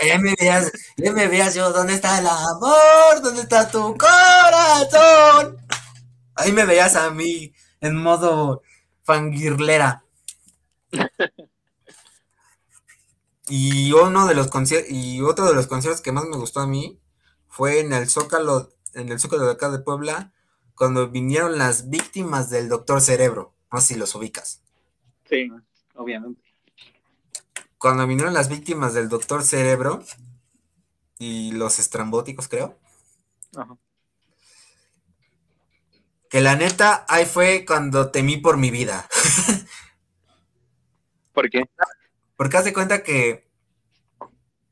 [0.05, 3.21] Ya me veas, ya me veas yo, ¿dónde está el amor?
[3.25, 5.57] ¿Dónde está tu corazón?
[6.37, 8.63] Ahí me veías a mí en modo
[9.05, 10.05] fangirlera.
[13.49, 14.51] y uno de los
[14.89, 17.01] y otro de los conciertos que más me gustó a mí
[17.49, 20.33] fue en el Zócalo, en el Zócalo de acá de Puebla,
[20.75, 23.55] cuando vinieron las víctimas del Doctor Cerebro.
[23.73, 24.63] No sé si los ubicas.
[25.29, 25.51] Sí,
[25.95, 26.45] obviamente
[27.85, 30.03] cuando vinieron las víctimas del doctor Cerebro
[31.19, 32.79] y los estrambóticos, creo.
[33.55, 33.77] Ajá.
[36.35, 39.09] Que la neta, ahí fue cuando temí por mi vida.
[41.33, 41.71] ¿Por qué?
[42.35, 43.49] Porque haz de cuenta que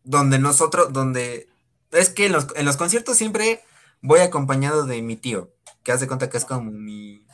[0.03, 1.49] donde nosotros, donde...
[1.93, 3.63] Es que en los, en los conciertos siempre
[4.01, 5.53] voy acompañado de mi tío,
[5.85, 7.25] que haz de cuenta que es como mi,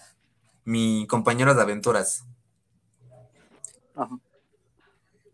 [0.67, 2.27] mi compañero de aventuras.
[3.97, 4.19] Ajá.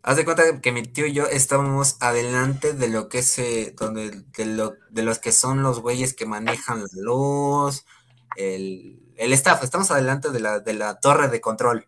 [0.03, 3.75] Haz de cuenta que mi tío y yo estábamos adelante de lo que es, eh,
[3.75, 7.83] donde, de, los que son los güeyes que manejan la luz,
[8.35, 11.87] el, staff, estamos adelante de la, de la torre de control.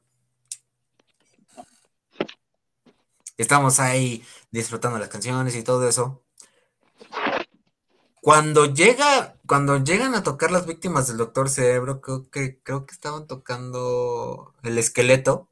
[3.37, 6.23] Estamos ahí disfrutando las canciones y todo eso.
[8.21, 12.93] Cuando llega, cuando llegan a tocar las víctimas del Doctor Cerebro, creo que, creo que
[12.93, 15.49] estaban tocando el esqueleto.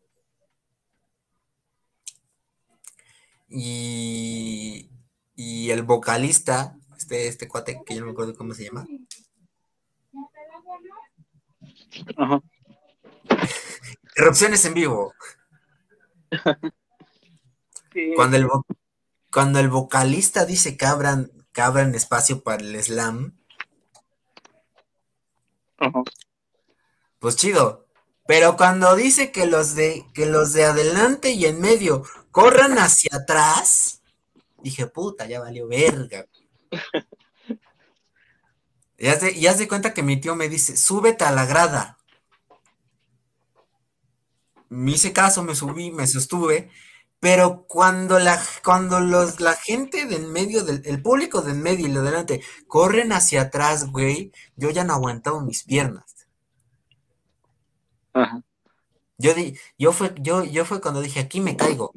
[3.57, 4.89] y,
[5.35, 8.85] y el vocalista, este, este cuate que yo no me acuerdo cómo se llama.
[12.17, 12.41] Ajá.
[14.15, 15.13] Erupciones en vivo.
[18.15, 18.47] Cuando, el,
[19.31, 23.37] cuando el vocalista dice que abran, que abran espacio para el slam,
[25.77, 26.03] Ajá.
[27.19, 27.85] pues chido.
[28.27, 33.17] Pero cuando dice que los de que los de adelante y en medio corran hacia
[33.17, 34.01] atrás,
[34.61, 36.25] dije, puta, ya valió verga.
[38.97, 39.07] y,
[39.47, 41.97] haz de, cuenta que mi tío me dice, súbete a la grada.
[44.69, 46.69] me hice caso, me subí, me sostuve,
[47.19, 51.91] pero cuando la, cuando los, la gente del medio, del el público del medio y
[51.91, 56.27] lo delante corren hacia atrás, güey, yo ya no aguantaba mis piernas.
[58.13, 58.41] Ajá.
[59.17, 61.93] Yo di, yo fue, yo, yo fue cuando dije, aquí me caigo.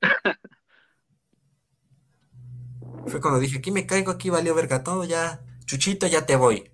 [3.06, 6.70] fue cuando dije, aquí me caigo, aquí valió verga todo, ya, Chuchito, ya te voy.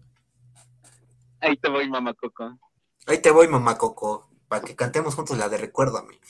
[1.40, 2.58] Ahí te voy, mamá Coco.
[3.06, 6.20] Ahí te voy, mamá Coco, para que cantemos juntos la de Recuérdame.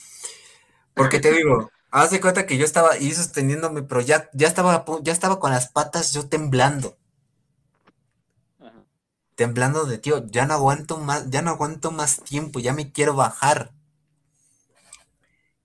[0.95, 4.85] Porque te digo, haz de cuenta que yo estaba ahí sosteniéndome, pero ya, ya, estaba,
[5.03, 6.97] ya estaba con las patas yo temblando.
[8.61, 8.85] Ajá.
[9.35, 13.15] Temblando de tío, ya no aguanto más, ya no aguanto más tiempo, ya me quiero
[13.15, 13.73] bajar.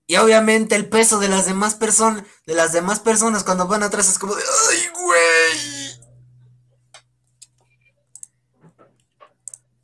[0.08, 4.08] Y obviamente el peso de las demás personas, de las demás personas cuando van atrás
[4.08, 5.75] es como de, ¡ay, güey!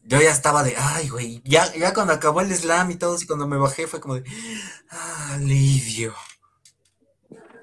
[0.04, 3.26] Yo ya estaba de, ay, güey, ya, ya cuando acabó el slam y todo, y
[3.26, 4.24] cuando me bajé fue como de,
[4.90, 6.14] ah, alivio.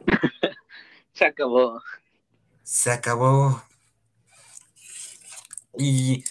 [1.13, 1.81] Se acabó.
[2.63, 3.61] Se acabó.
[5.77, 6.23] Y,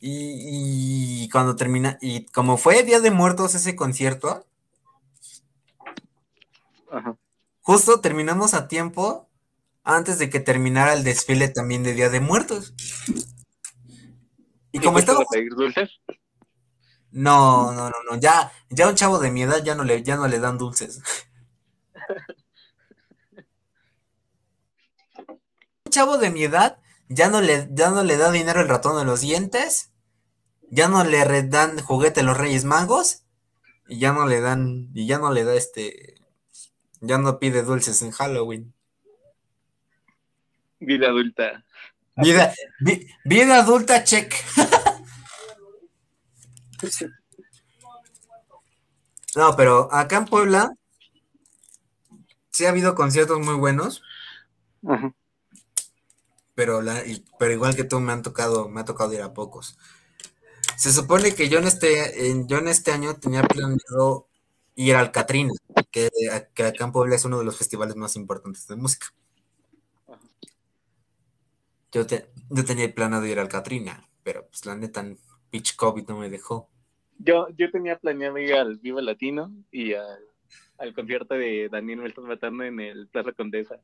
[0.00, 4.46] y, y cuando termina, y como fue Día de Muertos ese concierto,
[6.90, 7.16] Ajá.
[7.60, 9.28] justo terminamos a tiempo
[9.82, 12.74] antes de que terminara el desfile también de Día de Muertos.
[14.74, 15.22] Y como estaba...
[15.22, 15.88] a pedir dulces?
[17.12, 20.16] No, no, no, no, ya, ya un chavo de mi edad ya no le, ya
[20.16, 21.00] no le dan dulces.
[25.84, 28.98] un chavo de mi edad ya no le, ya no le da dinero el ratón
[28.98, 29.92] de los dientes,
[30.70, 33.22] ya no le dan juguete los Reyes Magos,
[33.86, 36.16] y ya no le dan, y ya no le da este,
[37.00, 38.74] ya no pide dulces en Halloween.
[40.80, 41.64] Vida adulta.
[42.16, 44.32] Vida, vi- vida adulta, check.
[49.36, 50.72] No, pero acá en Puebla
[52.50, 54.02] sí ha habido conciertos muy buenos,
[54.86, 55.12] Ajá.
[56.54, 59.32] pero, la, y- pero igual que tú me han tocado, me ha tocado ir a
[59.34, 59.76] pocos.
[60.76, 64.28] Se supone que yo en este, en- yo en este año tenía planeado
[64.76, 65.52] ir al Catrina,
[65.90, 66.10] que,
[66.54, 69.06] que acá en Puebla es uno de los festivales más importantes de música.
[71.94, 75.04] Yo, te- yo tenía planeado ir al Catrina, pero pues la neta,
[75.50, 76.68] pitch COVID no me dejó.
[77.18, 80.18] Yo, yo tenía planeado ir al Viva Latino y al,
[80.78, 83.80] al concierto de Daniel Me Estás Matando en el Plaza Condesa.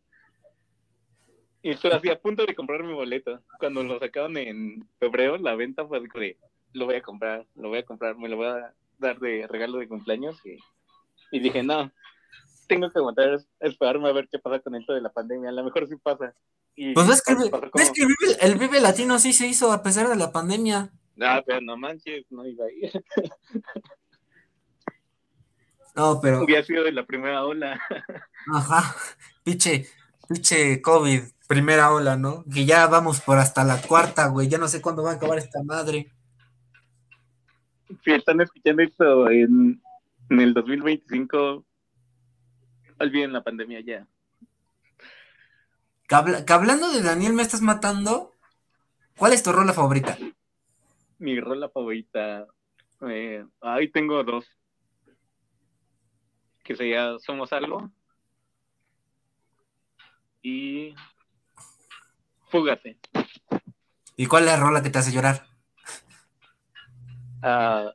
[1.63, 3.41] Y estoy así a punto de comprar mi boleto.
[3.61, 6.37] Cuando lo sacaron en febrero, la venta fue de,
[6.73, 9.79] lo voy a comprar, lo voy a comprar, me lo voy a dar de regalo
[9.79, 10.37] de cumpleaños.
[11.31, 11.93] Y dije, no,
[12.71, 15.51] tengo que aguantar, esperarme a ver qué pasa con esto de la pandemia.
[15.51, 16.33] A lo mejor sí pasa.
[16.77, 19.73] Y Pues ves que, como- ves que el, Vive, el Vive Latino sí se hizo
[19.73, 20.91] a pesar de la pandemia.
[21.21, 22.91] Ah, pero no manches, no iba a ir.
[25.97, 27.79] No, pero, Hubiera sido de la primera ola.
[28.55, 28.95] ajá,
[29.43, 29.87] pinche,
[30.29, 32.45] pinche COVID, primera ola, ¿no?
[32.45, 35.39] Que ya vamos por hasta la cuarta, güey, ya no sé cuándo va a acabar
[35.39, 36.13] esta madre.
[38.05, 39.83] Si están escuchando esto en,
[40.31, 41.65] en el 2025,
[43.01, 44.07] olviden la pandemia ya.
[46.07, 48.35] Que, habla- que hablando de Daniel, me estás matando.
[49.17, 50.17] ¿Cuál es tu rola favorita?
[51.19, 52.47] Mi rola favorita.
[53.09, 54.47] Eh, ahí tengo dos.
[56.63, 57.91] Que sería Somos Algo.
[60.43, 60.95] Y.
[62.49, 62.99] Fúgate.
[64.17, 65.47] ¿Y cuál es la rola que te hace llorar?
[67.43, 67.93] Ah,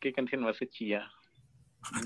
[0.00, 1.08] ¿Qué canción me hace chillar?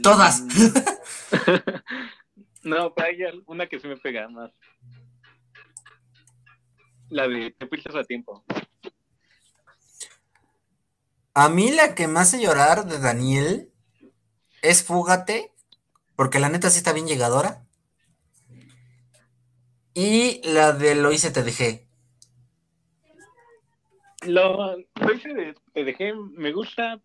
[0.03, 0.43] Todas.
[0.43, 0.49] Mm.
[2.65, 4.51] no, pero hay una que sí me pega más.
[7.11, 8.45] La de Te fuiste a tiempo.
[11.35, 13.73] A mí la que me hace llorar de Daniel
[14.61, 15.53] es Fúgate,
[16.17, 17.67] porque la neta sí está bien llegadora.
[19.95, 21.89] Y la de Lo hice, te dejé.
[24.27, 27.01] Lo, lo hice de- te dejé, me gusta.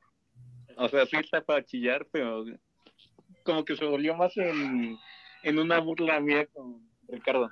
[0.78, 2.46] O sea, sí está para chillar, pero
[3.44, 4.98] como que se volvió más en,
[5.44, 7.50] en una burla mía con Ricardo.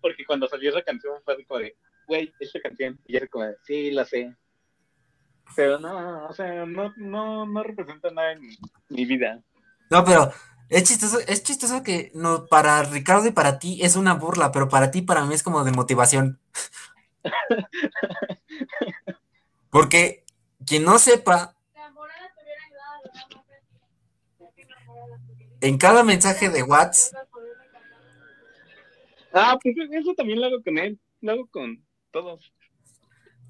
[0.00, 1.76] Porque cuando salió esa canción fue así como de,
[2.06, 2.98] güey, esta canción.
[3.06, 4.34] Y era como de, sí, la sé.
[5.54, 8.56] Pero no, o sea, no, no, no representa nada en mi,
[8.88, 9.42] mi vida.
[9.90, 10.32] No, pero
[10.70, 14.68] es chistoso, es chistoso que no, para Ricardo y para ti es una burla, pero
[14.68, 16.40] para ti, para mí es como de motivación.
[19.70, 20.23] Porque
[20.66, 21.54] quien no sepa,
[25.60, 27.26] en cada mensaje de WhatsApp,
[29.32, 31.00] Ah, pues eso también lo hago con él.
[31.20, 32.52] lo hago con todos.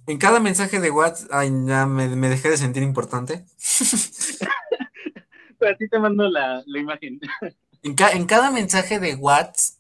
[0.07, 3.45] En cada mensaje de WhatsApp, ay, ya me, me dejé de sentir importante.
[5.59, 7.21] Pero a ti te mando la, la imagen.
[7.83, 9.79] En, ca- en cada mensaje de WhatsApp,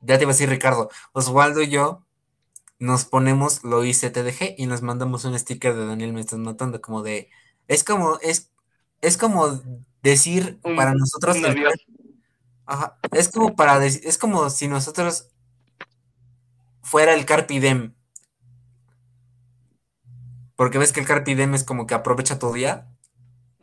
[0.00, 2.04] ya te iba a decir Ricardo, Osvaldo y yo
[2.78, 6.80] nos ponemos lo hice TDG y nos mandamos un sticker de Daniel me estás matando,
[6.80, 7.30] como de,
[7.66, 8.50] es como, es,
[9.00, 9.60] es como
[10.02, 11.66] decir Un- para nosotros, el-
[12.66, 15.30] ajá, es como para dec- es como si nosotros
[16.82, 17.94] fuera el Carpe Diem.
[20.56, 22.88] Porque ves que el Carpe Diem es como que aprovecha tu día.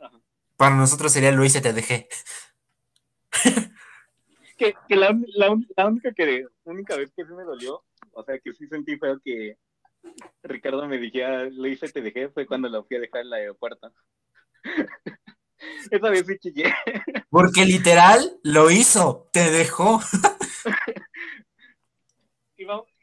[0.00, 0.20] Ajá.
[0.56, 2.08] Para nosotros sería lo hice TDG.
[4.56, 7.82] que, que la, la, única que única vez que sí me dolió,
[8.16, 9.56] o sea que sí sentí feo que
[10.42, 13.32] Ricardo me dijera lo hice te dejé fue cuando lo fui a dejar en el
[13.34, 13.92] aeropuerto.
[15.90, 16.74] Esa vez sí chillé.
[17.30, 20.00] Porque literal lo hizo, te dejó.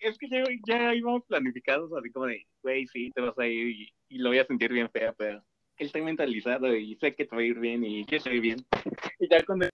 [0.02, 3.68] Es que ya, ya íbamos planificados así como de, güey, sí, te vas a ir
[3.70, 5.38] y, y lo voy a sentir bien fea, pero
[5.78, 8.66] él está mentalizado y sé que te va a ir bien y que estoy bien.
[9.20, 9.68] Y ya cuando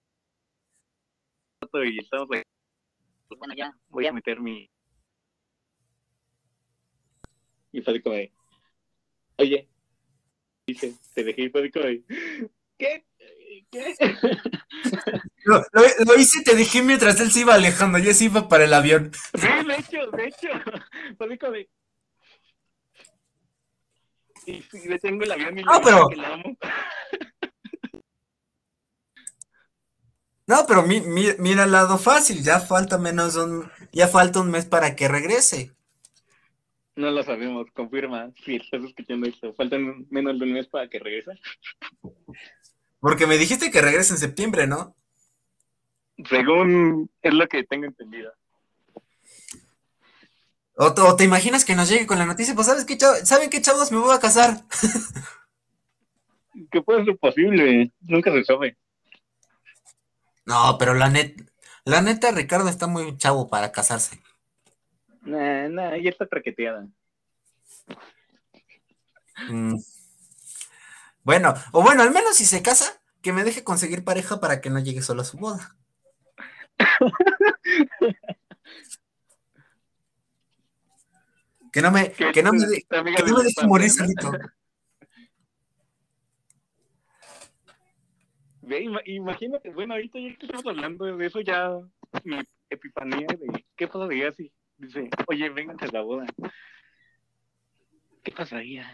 [1.84, 2.42] y estamos ahí,
[3.28, 4.68] pues bueno, ya voy a meter mi...
[7.72, 8.32] Y fue como de,
[9.38, 9.68] oye,
[10.66, 12.04] dice, te dejé y fue como de,
[12.78, 13.04] ¿qué?
[13.70, 13.94] ¿Qué?
[15.44, 18.64] Lo, lo- lo hice, te dejé mientras él se iba alejando, ya se iba para
[18.64, 19.10] el avión.
[19.34, 20.48] Sí, de hecho, de hecho.
[21.16, 21.68] Fue como de...
[24.46, 26.56] Y si detengo el avión y le digo pero- que la amo.
[30.46, 34.50] No, pero mi- mi- mira el lado fácil, ya falta menos un, ya falta un
[34.50, 35.72] mes para que regrese.
[37.00, 38.30] No lo sabemos, confirma.
[38.44, 41.30] Si estás escuchando esto, faltan menos de un mes para que regrese.
[43.00, 44.94] Porque me dijiste que regrese en septiembre, ¿no?
[46.28, 48.30] Según es lo que tengo entendido.
[50.74, 53.48] O, te- o te imaginas que nos llegue con la noticia, pues sabes qué, ¿saben
[53.48, 53.90] qué chavos?
[53.90, 54.62] Me voy a casar.
[56.70, 57.90] ¿Qué puede ser posible?
[58.02, 58.76] Nunca se sabe.
[60.44, 61.44] No, pero la neta,
[61.86, 64.20] la neta, Ricardo está muy chavo para casarse.
[65.22, 66.86] Nah, nah, ya está traqueteada.
[69.48, 69.76] Mm.
[71.22, 74.70] Bueno, o bueno, al menos si se casa, que me deje conseguir pareja para que
[74.70, 75.76] no llegue solo a su boda.
[81.72, 84.32] Que no me, que no me, de- que no me deje morir solito.
[88.62, 91.70] Ve, ima- imagínate, bueno, ahorita ya que estamos hablando de eso, ya
[92.24, 96.26] mi epifanía de qué pasaría si dice, oye, vénganse a la boda.
[98.22, 98.90] ¿Qué pasaría?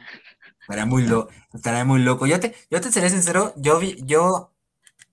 [0.61, 2.27] Estaría muy loco, estaría muy loco.
[2.27, 4.53] Yo te, yo te seré sincero, yo vi, yo,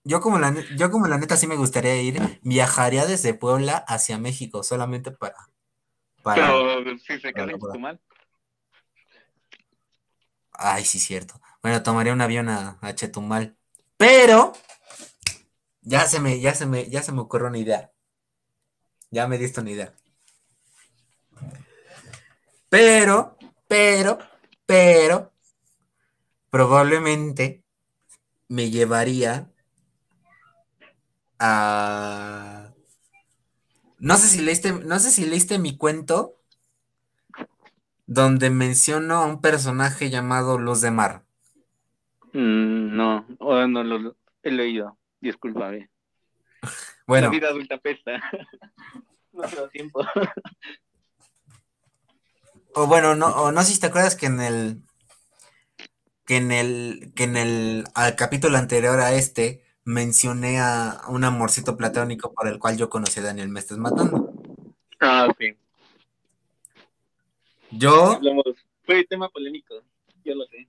[0.03, 4.17] yo como la, yo como la neta sí me gustaría ir, viajaría desde Puebla hacia
[4.17, 5.35] México solamente para,
[6.23, 7.99] para, Pero si se tu mal.
[10.53, 11.39] ay, sí, cierto.
[11.61, 13.57] Bueno, tomaría un avión a, a Chetumal,
[13.97, 14.53] pero
[15.81, 17.91] ya se me, ya se me, ya se me ocurrió una idea.
[19.11, 19.93] Ya me diste una idea.
[22.73, 24.17] Pero, pero,
[24.65, 25.31] pero,
[26.49, 27.63] probablemente
[28.47, 29.47] me llevaría
[31.37, 32.73] a...
[33.99, 36.39] No sé si leíste, no sé si leíste mi cuento
[38.07, 41.25] donde menciono a un personaje llamado Luz de Mar.
[42.33, 44.97] Mm, no, o no lo he leído.
[45.21, 45.91] Discúlpame.
[47.05, 48.13] Bueno, La vida adulta pesta.
[49.31, 50.03] no te da tiempo.
[52.75, 54.81] O bueno, no, o no sé si te acuerdas que en el
[56.25, 61.75] que en el que en el al capítulo anterior a este mencioné a un amorcito
[61.75, 64.33] platónico por el cual yo conocí a Daniel Me Estás Matando.
[64.99, 65.55] Ah, sí.
[67.71, 68.45] Yo, Hablamos.
[68.85, 69.75] Fue tema polémico.
[70.23, 70.67] Yo lo sé.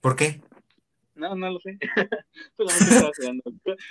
[0.00, 0.40] ¿por qué?
[1.14, 1.78] No, no lo sé.
[2.56, 3.42] Solamente estaba jugando.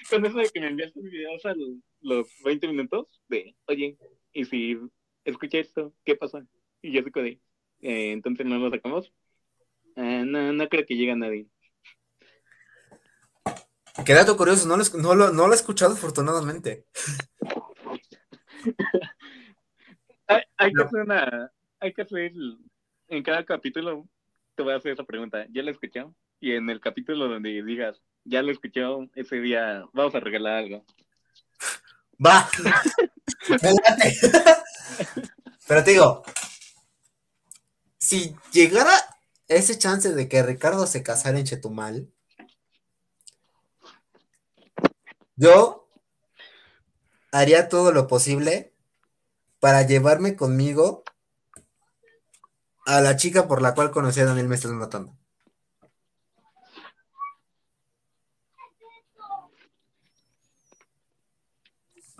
[0.10, 1.70] Con, eso de que me enviaste videos a los,
[2.02, 3.97] los 20 minutos de, oye,
[4.34, 4.78] y si
[5.24, 6.45] escuché esto, ¿qué pasa?
[6.84, 7.39] Y yo digo de,
[7.82, 9.13] eh, entonces no lo sacamos.
[9.95, 11.47] Ah, no, no creo que llegue a nadie.
[14.05, 16.86] Qué dato curioso, no lo, no lo, no lo he escuchado afortunadamente.
[20.27, 21.51] Hay, hay que hacer una,
[21.82, 22.32] hay que hacer,
[23.09, 24.07] en cada capítulo
[24.55, 25.45] te voy a hacer esa pregunta.
[25.49, 26.15] ¿Ya lo escuchó?
[26.39, 30.86] Y en el capítulo donde digas, ya lo escuchó, ese día vamos a regalar algo.
[32.25, 32.49] Va.
[33.49, 33.57] Me.
[35.67, 36.23] Pero te digo,
[38.02, 38.91] si llegara
[39.47, 42.12] ese chance de que Ricardo se casara en Chetumal,
[45.36, 45.88] yo
[47.32, 48.74] haría todo lo posible
[49.60, 51.04] para llevarme conmigo
[52.88, 55.16] a la chica por la cual conocí a Daniel Me Estás Matando.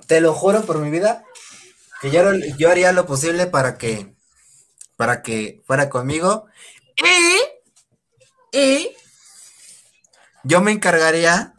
[0.06, 1.26] Te lo juro por mi vida
[2.02, 2.22] que yo,
[2.58, 4.14] yo haría lo posible para que
[5.02, 6.46] para que fuera conmigo
[6.96, 8.96] y, y
[10.44, 11.56] yo me encargaría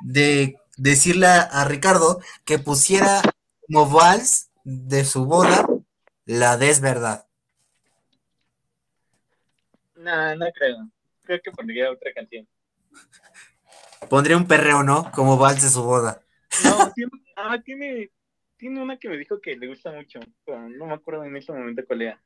[0.00, 3.22] de decirle a, Ricardo que pusiera
[3.64, 5.64] como vals de su boda
[6.24, 7.24] la desverdad.
[9.94, 10.88] No, no creo.
[11.22, 12.48] Creo que pondría otra canción.
[14.10, 15.12] Pondría un perreo, ¿no?
[15.12, 16.20] Como vals de su boda.
[16.64, 18.10] No, tiene, ah, tiene,
[18.58, 21.52] tiene una que me dijo que le gusta mucho, pero no me acuerdo en este
[21.52, 22.22] momento cuál era.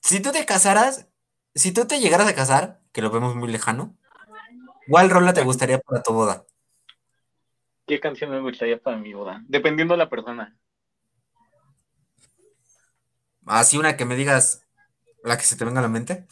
[0.00, 1.08] Si tú te casaras,
[1.54, 3.96] si tú te llegaras a casar, que lo vemos muy lejano,
[4.88, 6.46] ¿cuál rola te gustaría para tu boda?
[7.86, 9.42] ¿Qué canción me gustaría para mi boda?
[9.46, 10.56] Dependiendo de la persona.
[13.44, 14.66] Así una que me digas
[15.22, 16.26] la que se te venga a la mente.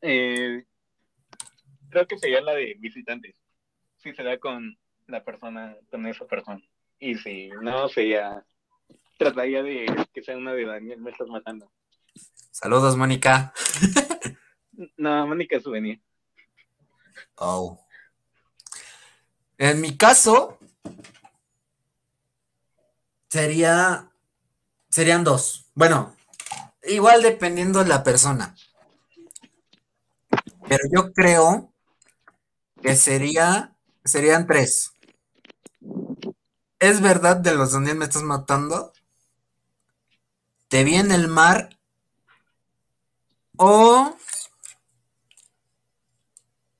[0.00, 0.64] Eh,
[1.92, 3.36] creo que sería la de visitantes.
[3.98, 4.76] Si se da con
[5.06, 6.62] la persona, con esa persona.
[6.98, 8.44] Y si no, sería
[9.18, 11.70] trataría de que sea una de Daniel, me estás matando.
[12.50, 13.52] Saludos, Mónica.
[14.96, 16.02] no, Mónica es souvenir.
[17.36, 17.78] Oh.
[19.58, 20.58] En mi caso,
[23.28, 24.08] sería.
[24.88, 25.70] Serían dos.
[25.74, 26.16] Bueno,
[26.84, 28.54] igual dependiendo de la persona.
[30.68, 31.71] Pero yo creo
[32.82, 33.76] que sería.
[34.04, 34.92] Serían tres.
[36.80, 38.92] ¿Es verdad de los Daniel me estás matando?
[40.68, 41.78] Te vi en el mar
[43.56, 44.16] o...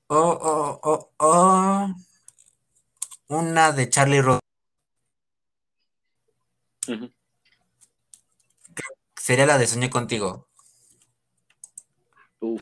[0.07, 1.87] O, o, o, o
[3.29, 4.41] una de Charlie Rose.
[9.15, 10.49] Sería la de Soñé contigo.
[12.41, 12.61] Uf.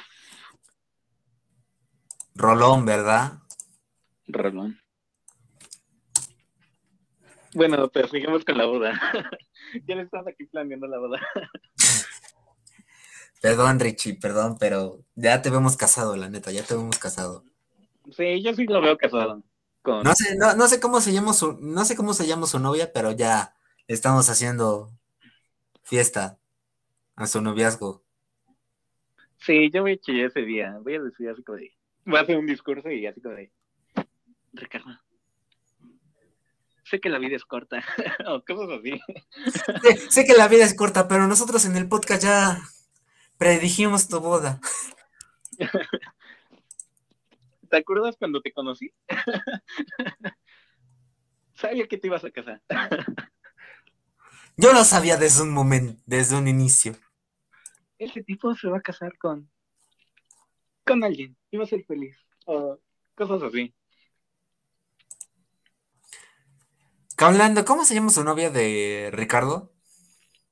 [2.42, 3.34] Rolón, ¿verdad?
[4.28, 4.80] Rolón.
[7.54, 8.94] Bueno, pero sigamos con la boda.
[9.88, 11.20] ya le estás aquí planeando la boda.
[13.42, 17.44] Perdón, Richie, perdón, pero ya te vemos casado, la neta, ya te vemos casado.
[18.12, 19.42] Sí, yo sí lo veo casado.
[19.84, 22.94] No sé, no, sé cómo se llama su, no sé cómo se llama su novia,
[22.94, 23.56] pero ya
[23.88, 24.92] estamos haciendo
[25.82, 26.38] fiesta
[27.16, 28.04] a su noviazgo.
[29.40, 31.72] Sí, yo voy a chillar ese día, voy a decir así como de,
[32.12, 33.52] voy a hacer un discurso y así como de,
[34.54, 35.00] Ricardo,
[36.84, 37.84] sé que la vida es corta,
[38.28, 39.02] o cosas así.
[40.10, 42.62] sé, que la vida es corta, pero nosotros en el podcast ya
[43.38, 44.60] predijimos tu boda.
[47.70, 48.94] ¿Te acuerdas cuando te conocí?
[51.56, 52.62] Sabía que te ibas a casar.
[54.58, 56.98] Yo lo sabía desde un momento, desde un inicio.
[57.98, 59.50] Ese tipo se va a casar con
[60.86, 62.16] con alguien y va a ser feliz.
[62.46, 62.80] O
[63.16, 63.74] cosas así.
[67.18, 69.72] Hablando, ¿cómo se llama su novia de Ricardo?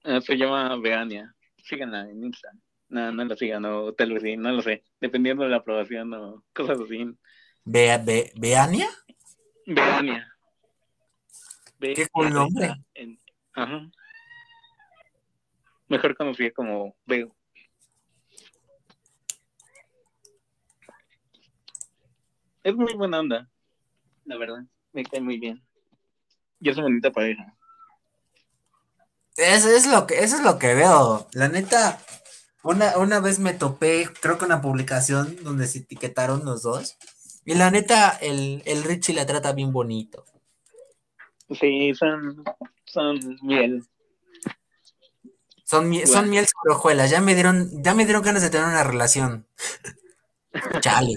[0.04, 1.36] Ah, se llama Beania.
[1.64, 2.62] Síganla en Instagram.
[2.90, 4.84] No, no la sigan, o tal vez sí, no lo sé.
[5.00, 7.06] Dependiendo de la aprobación o cosas así.
[7.64, 8.90] Be Be ¿Beania?
[9.66, 10.32] Beania.
[11.80, 12.74] ¿Qué cool nombre?
[13.54, 13.90] Ajá.
[15.88, 17.36] Mejor conocida como Veo.
[22.64, 23.50] Es muy buena onda,
[24.26, 24.64] la verdad.
[24.92, 25.64] Me cae muy bien.
[26.60, 27.56] Y es una bonita pareja.
[29.38, 31.30] Eso es lo que, eso es lo que veo.
[31.32, 32.00] La neta,
[32.64, 36.98] una, una vez me topé, creo que una publicación donde se etiquetaron los dos.
[37.46, 40.26] Y la neta, el, el Richie la trata bien bonito.
[41.60, 42.44] Sí, son,
[42.86, 43.84] son miel.
[45.64, 47.10] Son, son miel sobre hojuelas.
[47.10, 49.48] Ya me dieron, ya me dieron ganas de tener una relación.
[50.82, 51.16] Chale.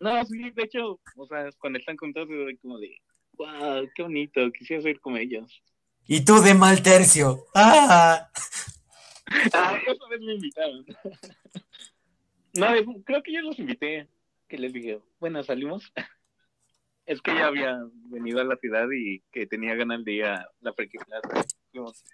[0.00, 2.28] No, sí, de hecho, o sea, cuando están contados,
[2.62, 2.96] como de,
[3.32, 5.62] wow, qué bonito, quisiera ser como ellos.
[6.06, 7.46] Y tú de mal tercio.
[7.54, 8.30] ¡Ah!
[9.52, 10.86] ah esa vez me invitaron.
[12.54, 14.08] no, creo que yo los invité,
[14.48, 15.92] que les dije, bueno, salimos.
[17.04, 17.78] Es que ya había
[18.10, 21.46] venido a la ciudad y que tenía ganas de ir a la Friki Plaza.
[21.72, 22.04] Fuimos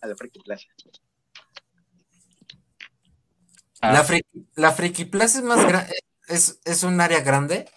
[0.00, 0.66] a la Friki Plaza.
[3.80, 5.94] La, Friki, la Friki Plaza es más grande,
[6.28, 7.68] es, es un área grande.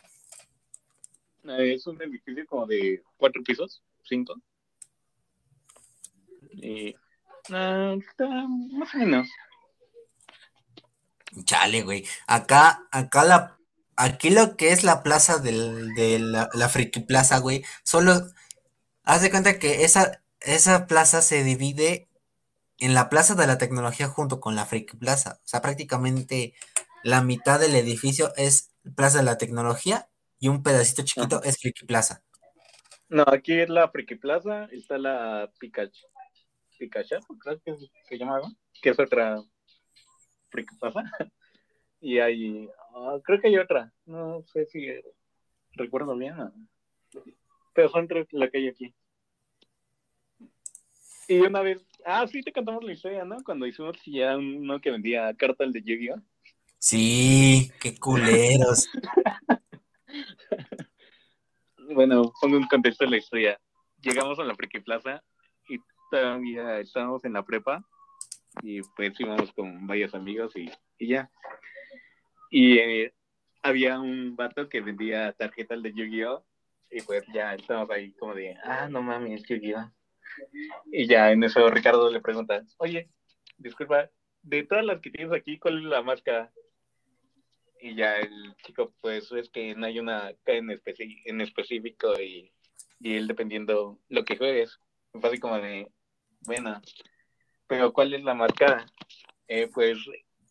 [1.43, 4.35] Es un edificio como de cuatro pisos, cinco.
[6.51, 6.95] Y
[7.49, 9.27] uh, está más o menos.
[11.43, 12.05] Chale, güey.
[12.27, 13.57] Acá, acá la,
[13.95, 18.27] aquí lo que es la plaza del, de la, la Friki Plaza, güey, solo
[19.03, 22.07] haz de cuenta que esa, esa plaza se divide
[22.79, 25.39] en la Plaza de la Tecnología junto con la Friki Plaza.
[25.43, 26.53] O sea, prácticamente
[27.05, 31.85] la mitad del edificio es Plaza de la Tecnología y un pedacito chiquito es Friki
[31.85, 32.23] Plaza.
[33.09, 36.07] No, aquí es la Friki Plaza, está la Pikachu.
[36.79, 37.75] Pikachu, creo que
[38.09, 38.51] se llamaba,
[38.81, 39.39] que es otra
[40.49, 41.03] Friki Plaza.
[42.01, 44.87] Y hay, ah, creo que hay otra, no sé si
[45.71, 46.35] recuerdo bien,
[47.73, 48.93] pero son tres la que hay aquí.
[51.27, 53.37] Y una vez, ah, sí te contamos la historia, ¿no?
[53.43, 56.21] Cuando hicimos ya uno que vendía cartas de Yu-Gi-Oh!
[56.77, 58.87] Sí, qué culeros.
[61.93, 63.59] bueno, pongo un contexto de la historia.
[64.01, 65.23] Llegamos a la Friki Plaza
[65.67, 65.79] y
[66.11, 67.83] todavía estábamos en la prepa
[68.61, 71.29] y pues íbamos con varios amigos y, ya.
[72.49, 73.13] Y eh,
[73.63, 76.45] había un vato que vendía tarjetas de Yu-Gi-Oh!
[76.91, 79.91] Y pues ya estábamos ahí como de, ah, no mames, Yu-Gi-Oh!
[80.91, 83.09] Y ya en eso Ricardo le pregunta, oye,
[83.57, 84.09] disculpa,
[84.41, 86.51] de todas las que tienes aquí, ¿cuál es la máscara?
[87.81, 90.81] Y ya el chico, pues es que no hay una en,
[91.25, 92.51] en específico y,
[92.99, 94.79] y, él dependiendo lo que juegues,
[95.13, 95.87] fue así como de,
[96.45, 96.81] bueno,
[97.67, 98.85] pero ¿cuál es la máscara?
[99.47, 99.99] Eh, pues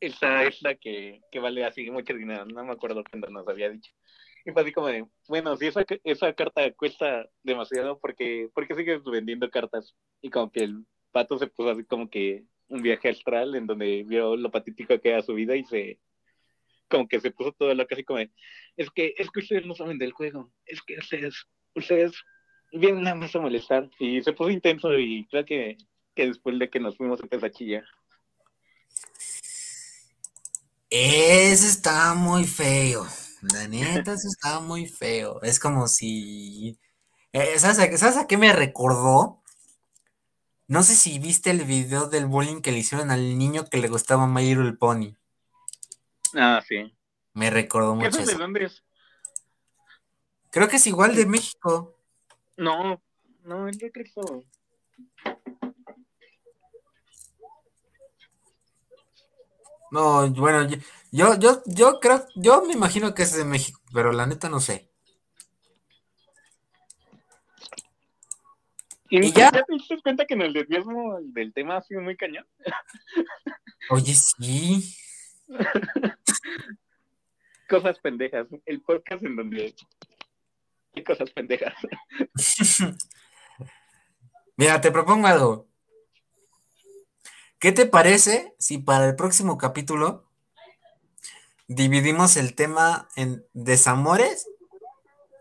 [0.01, 3.70] esa es la que, que vale así mucho dinero, no me acuerdo cuándo nos había
[3.70, 3.91] dicho.
[4.45, 9.03] Y fue así como de, bueno, si esa, esa carta cuesta demasiado, porque porque sigues
[9.05, 9.97] vendiendo cartas?
[10.20, 14.05] Y como que el pato se puso así como que un viaje astral en donde
[14.05, 15.99] vio lo patético que era su vida y se
[16.89, 18.30] como que se puso todo lo que así como de,
[18.76, 20.99] es que es que ustedes no saben del juego, es que
[21.74, 22.14] ustedes
[22.72, 25.76] vienen nada más a molestar y se puso intenso y creo que,
[26.14, 27.85] que después de que nos fuimos empezó a chillar.
[30.91, 33.05] Eso está muy feo.
[33.53, 35.43] La neta, eso estaba muy feo.
[35.43, 36.78] Es como si.
[37.32, 39.43] Eh, ¿sabes, a, qué me recordó?
[40.66, 43.89] No sé si viste el video del bullying que le hicieron al niño que le
[43.89, 45.16] gustaba My el Pony.
[46.35, 46.95] Ah, sí.
[47.32, 48.09] Me recordó mucho.
[48.09, 48.82] ¿Eso de dónde es?
[50.51, 51.99] Creo que es igual de México.
[52.57, 53.03] No,
[53.43, 54.45] no, es de Cristo.
[59.91, 60.68] No, bueno,
[61.12, 64.61] yo, yo, yo creo, yo me imagino que es de México, pero la neta no
[64.61, 64.91] sé.
[69.11, 69.53] ¿Y, ya?
[69.53, 72.45] te diste cuenta que en el desviasmo del tema ha sido muy cañón?
[73.91, 74.97] Oye, sí.
[77.68, 78.49] cosas pendejas.
[78.66, 79.74] El podcast en donde
[80.95, 81.74] hay cosas pendejas.
[84.57, 85.66] Mira, te propongo algo.
[87.59, 90.28] ¿Qué te parece si para el próximo capítulo
[91.66, 94.47] dividimos el tema en desamores?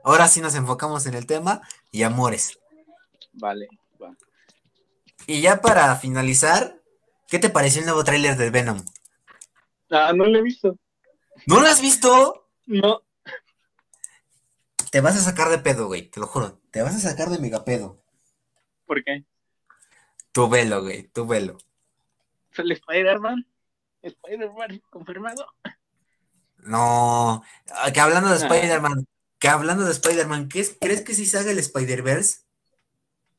[0.03, 2.59] Ahora sí nos enfocamos en el tema y amores.
[3.33, 3.67] Vale.
[5.27, 6.81] Y ya para finalizar,
[7.27, 8.83] ¿qué te pareció el nuevo tráiler del Venom?
[9.93, 10.77] Ah, no lo he visto.
[11.47, 12.49] ¿No lo has visto?
[12.65, 13.01] No.
[14.91, 16.59] Te vas a sacar de pedo, güey, te lo juro.
[16.71, 18.03] Te vas a sacar de megapedo.
[18.85, 19.23] ¿Por qué?
[20.31, 21.57] Tu velo, güey, tu velo
[22.59, 23.45] el Spider-Man.
[24.01, 25.45] Spider-Man confirmado.
[26.59, 28.47] No, ah, que hablando de ah.
[28.47, 29.07] Spider-Man,
[29.39, 32.43] que hablando de Spider-Man, ¿crees que sí se haga el Spider-Verse?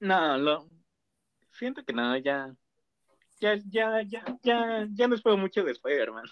[0.01, 0.69] No, lo
[1.53, 2.55] siento que no, ya,
[3.41, 6.25] ya, ya, ya, ya, ya no espero mucho de Spider-Man.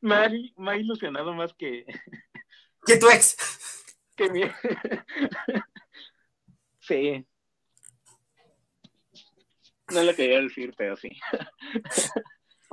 [0.00, 1.84] me, ha, me ha ilusionado más que.
[2.86, 3.36] Que tu ex.
[4.16, 4.42] Que mi.
[6.80, 7.26] sí.
[9.92, 11.10] No lo quería decir, pero sí.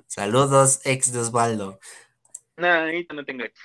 [0.08, 1.80] Saludos, ex de Osvaldo.
[2.58, 3.60] No, ahorita no tengo ex.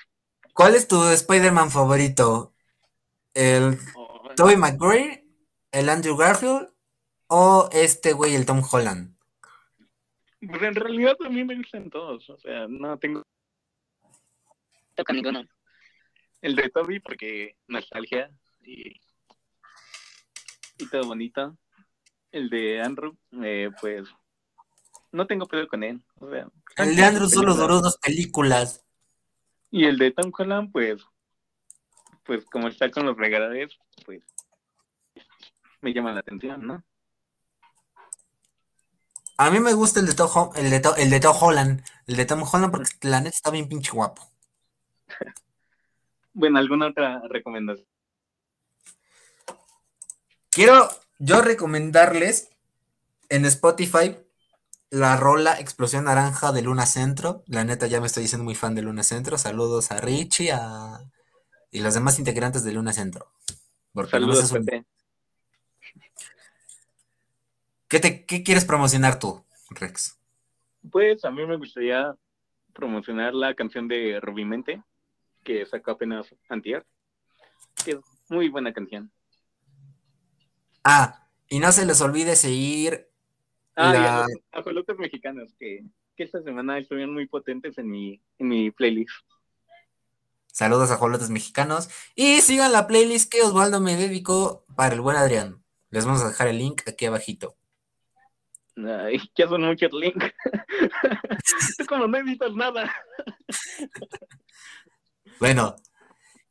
[0.52, 2.54] ¿Cuál es tu Spider-Man favorito?
[3.34, 5.26] ¿El oh, Tobey Maguire?
[5.70, 6.72] ¿El Andrew Garfield?
[7.26, 9.15] ¿O este güey, el Tom Holland?
[10.41, 12.28] Pues en realidad a mí me gustan todos.
[12.30, 13.22] O sea, no tengo.
[14.95, 15.45] Toca ninguno.
[16.43, 18.30] El de Toby, porque nostalgia
[18.62, 19.01] y.
[20.78, 21.57] Y todo bonito
[22.37, 24.09] el de Andrew, eh, pues
[25.12, 26.03] no tengo pedo con él.
[26.76, 28.84] el de Andrew solo duró dos películas.
[29.70, 31.03] Y el de Tom Holland, pues,
[32.24, 34.22] pues como está con los regaladores, pues
[35.80, 36.84] me llama la atención, ¿no?
[39.39, 42.24] A mí me gusta el de Tom, el de, el de Tom Holland, el de
[42.24, 44.22] Tom Holland porque la neta está bien pinche guapo.
[46.32, 47.87] bueno, ¿alguna otra recomendación?
[50.51, 52.49] Quiero yo recomendarles
[53.28, 54.16] en Spotify
[54.91, 57.43] la rola Explosión Naranja de Luna Centro.
[57.47, 59.37] La neta, ya me estoy diciendo muy fan de Luna Centro.
[59.37, 61.01] Saludos a Richie a...
[61.70, 63.30] y los demás integrantes de Luna Centro.
[64.11, 64.87] Saludos, Pepe.
[67.89, 70.18] ¿Qué, te, ¿Qué quieres promocionar tú, Rex?
[70.91, 72.14] Pues a mí me gustaría
[72.72, 74.82] promocionar la canción de Rubimente,
[75.45, 76.84] que sacó apenas Antier,
[77.84, 79.11] que es muy buena canción.
[80.84, 83.09] Ah, y no se les olvide seguir
[83.76, 84.26] Ah, la...
[84.30, 85.84] y a los mexicanos que,
[86.16, 89.11] que, esta semana estuvieron muy potentes en mi, en mi playlist.
[90.47, 91.91] Saludos a Jolotes Mexicanos.
[92.14, 95.62] Y sigan la playlist que Osvaldo me dedicó para el buen Adrián.
[95.91, 97.55] Les vamos a dejar el link aquí abajito.
[98.76, 100.34] Ay, ya son muchos links.
[101.78, 102.92] Tú como no editas nada.
[105.40, 105.76] bueno,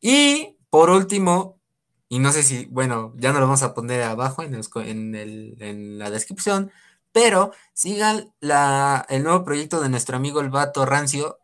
[0.02, 1.62] y por último,
[2.10, 5.56] y no sé si, bueno, ya no lo vamos a poner abajo en, en, el,
[5.60, 6.72] en la descripción,
[7.12, 11.40] pero sigan la, el nuevo proyecto de nuestro amigo el Vato Rancio,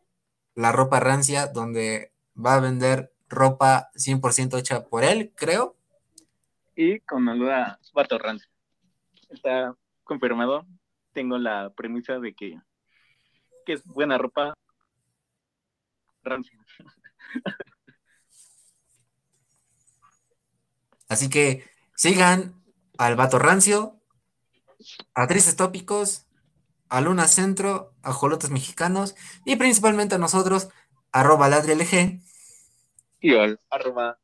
[0.56, 5.76] la ropa rancia, donde va a vender ropa 100% hecha por él, creo.
[6.76, 8.50] Y con la Vato Rancio.
[9.30, 10.66] Está confirmado.
[11.14, 12.60] Tengo la premisa de que,
[13.66, 14.54] que es buena ropa
[16.24, 16.58] rancia.
[21.08, 22.64] Así que sigan
[22.98, 24.00] al Vato Rancio,
[25.14, 26.26] a Tristes Tópicos,
[26.88, 30.70] a Luna Centro, a Jolotes Mexicanos y principalmente a nosotros,
[31.12, 32.22] arroba ladrilg.
[33.20, 34.20] Y al arroba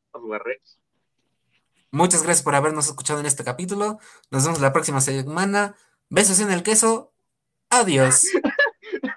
[1.90, 3.98] Muchas gracias por habernos escuchado en este capítulo.
[4.30, 5.74] Nos vemos la próxima semana.
[6.10, 7.12] Besos en el queso.
[7.70, 8.24] Adiós.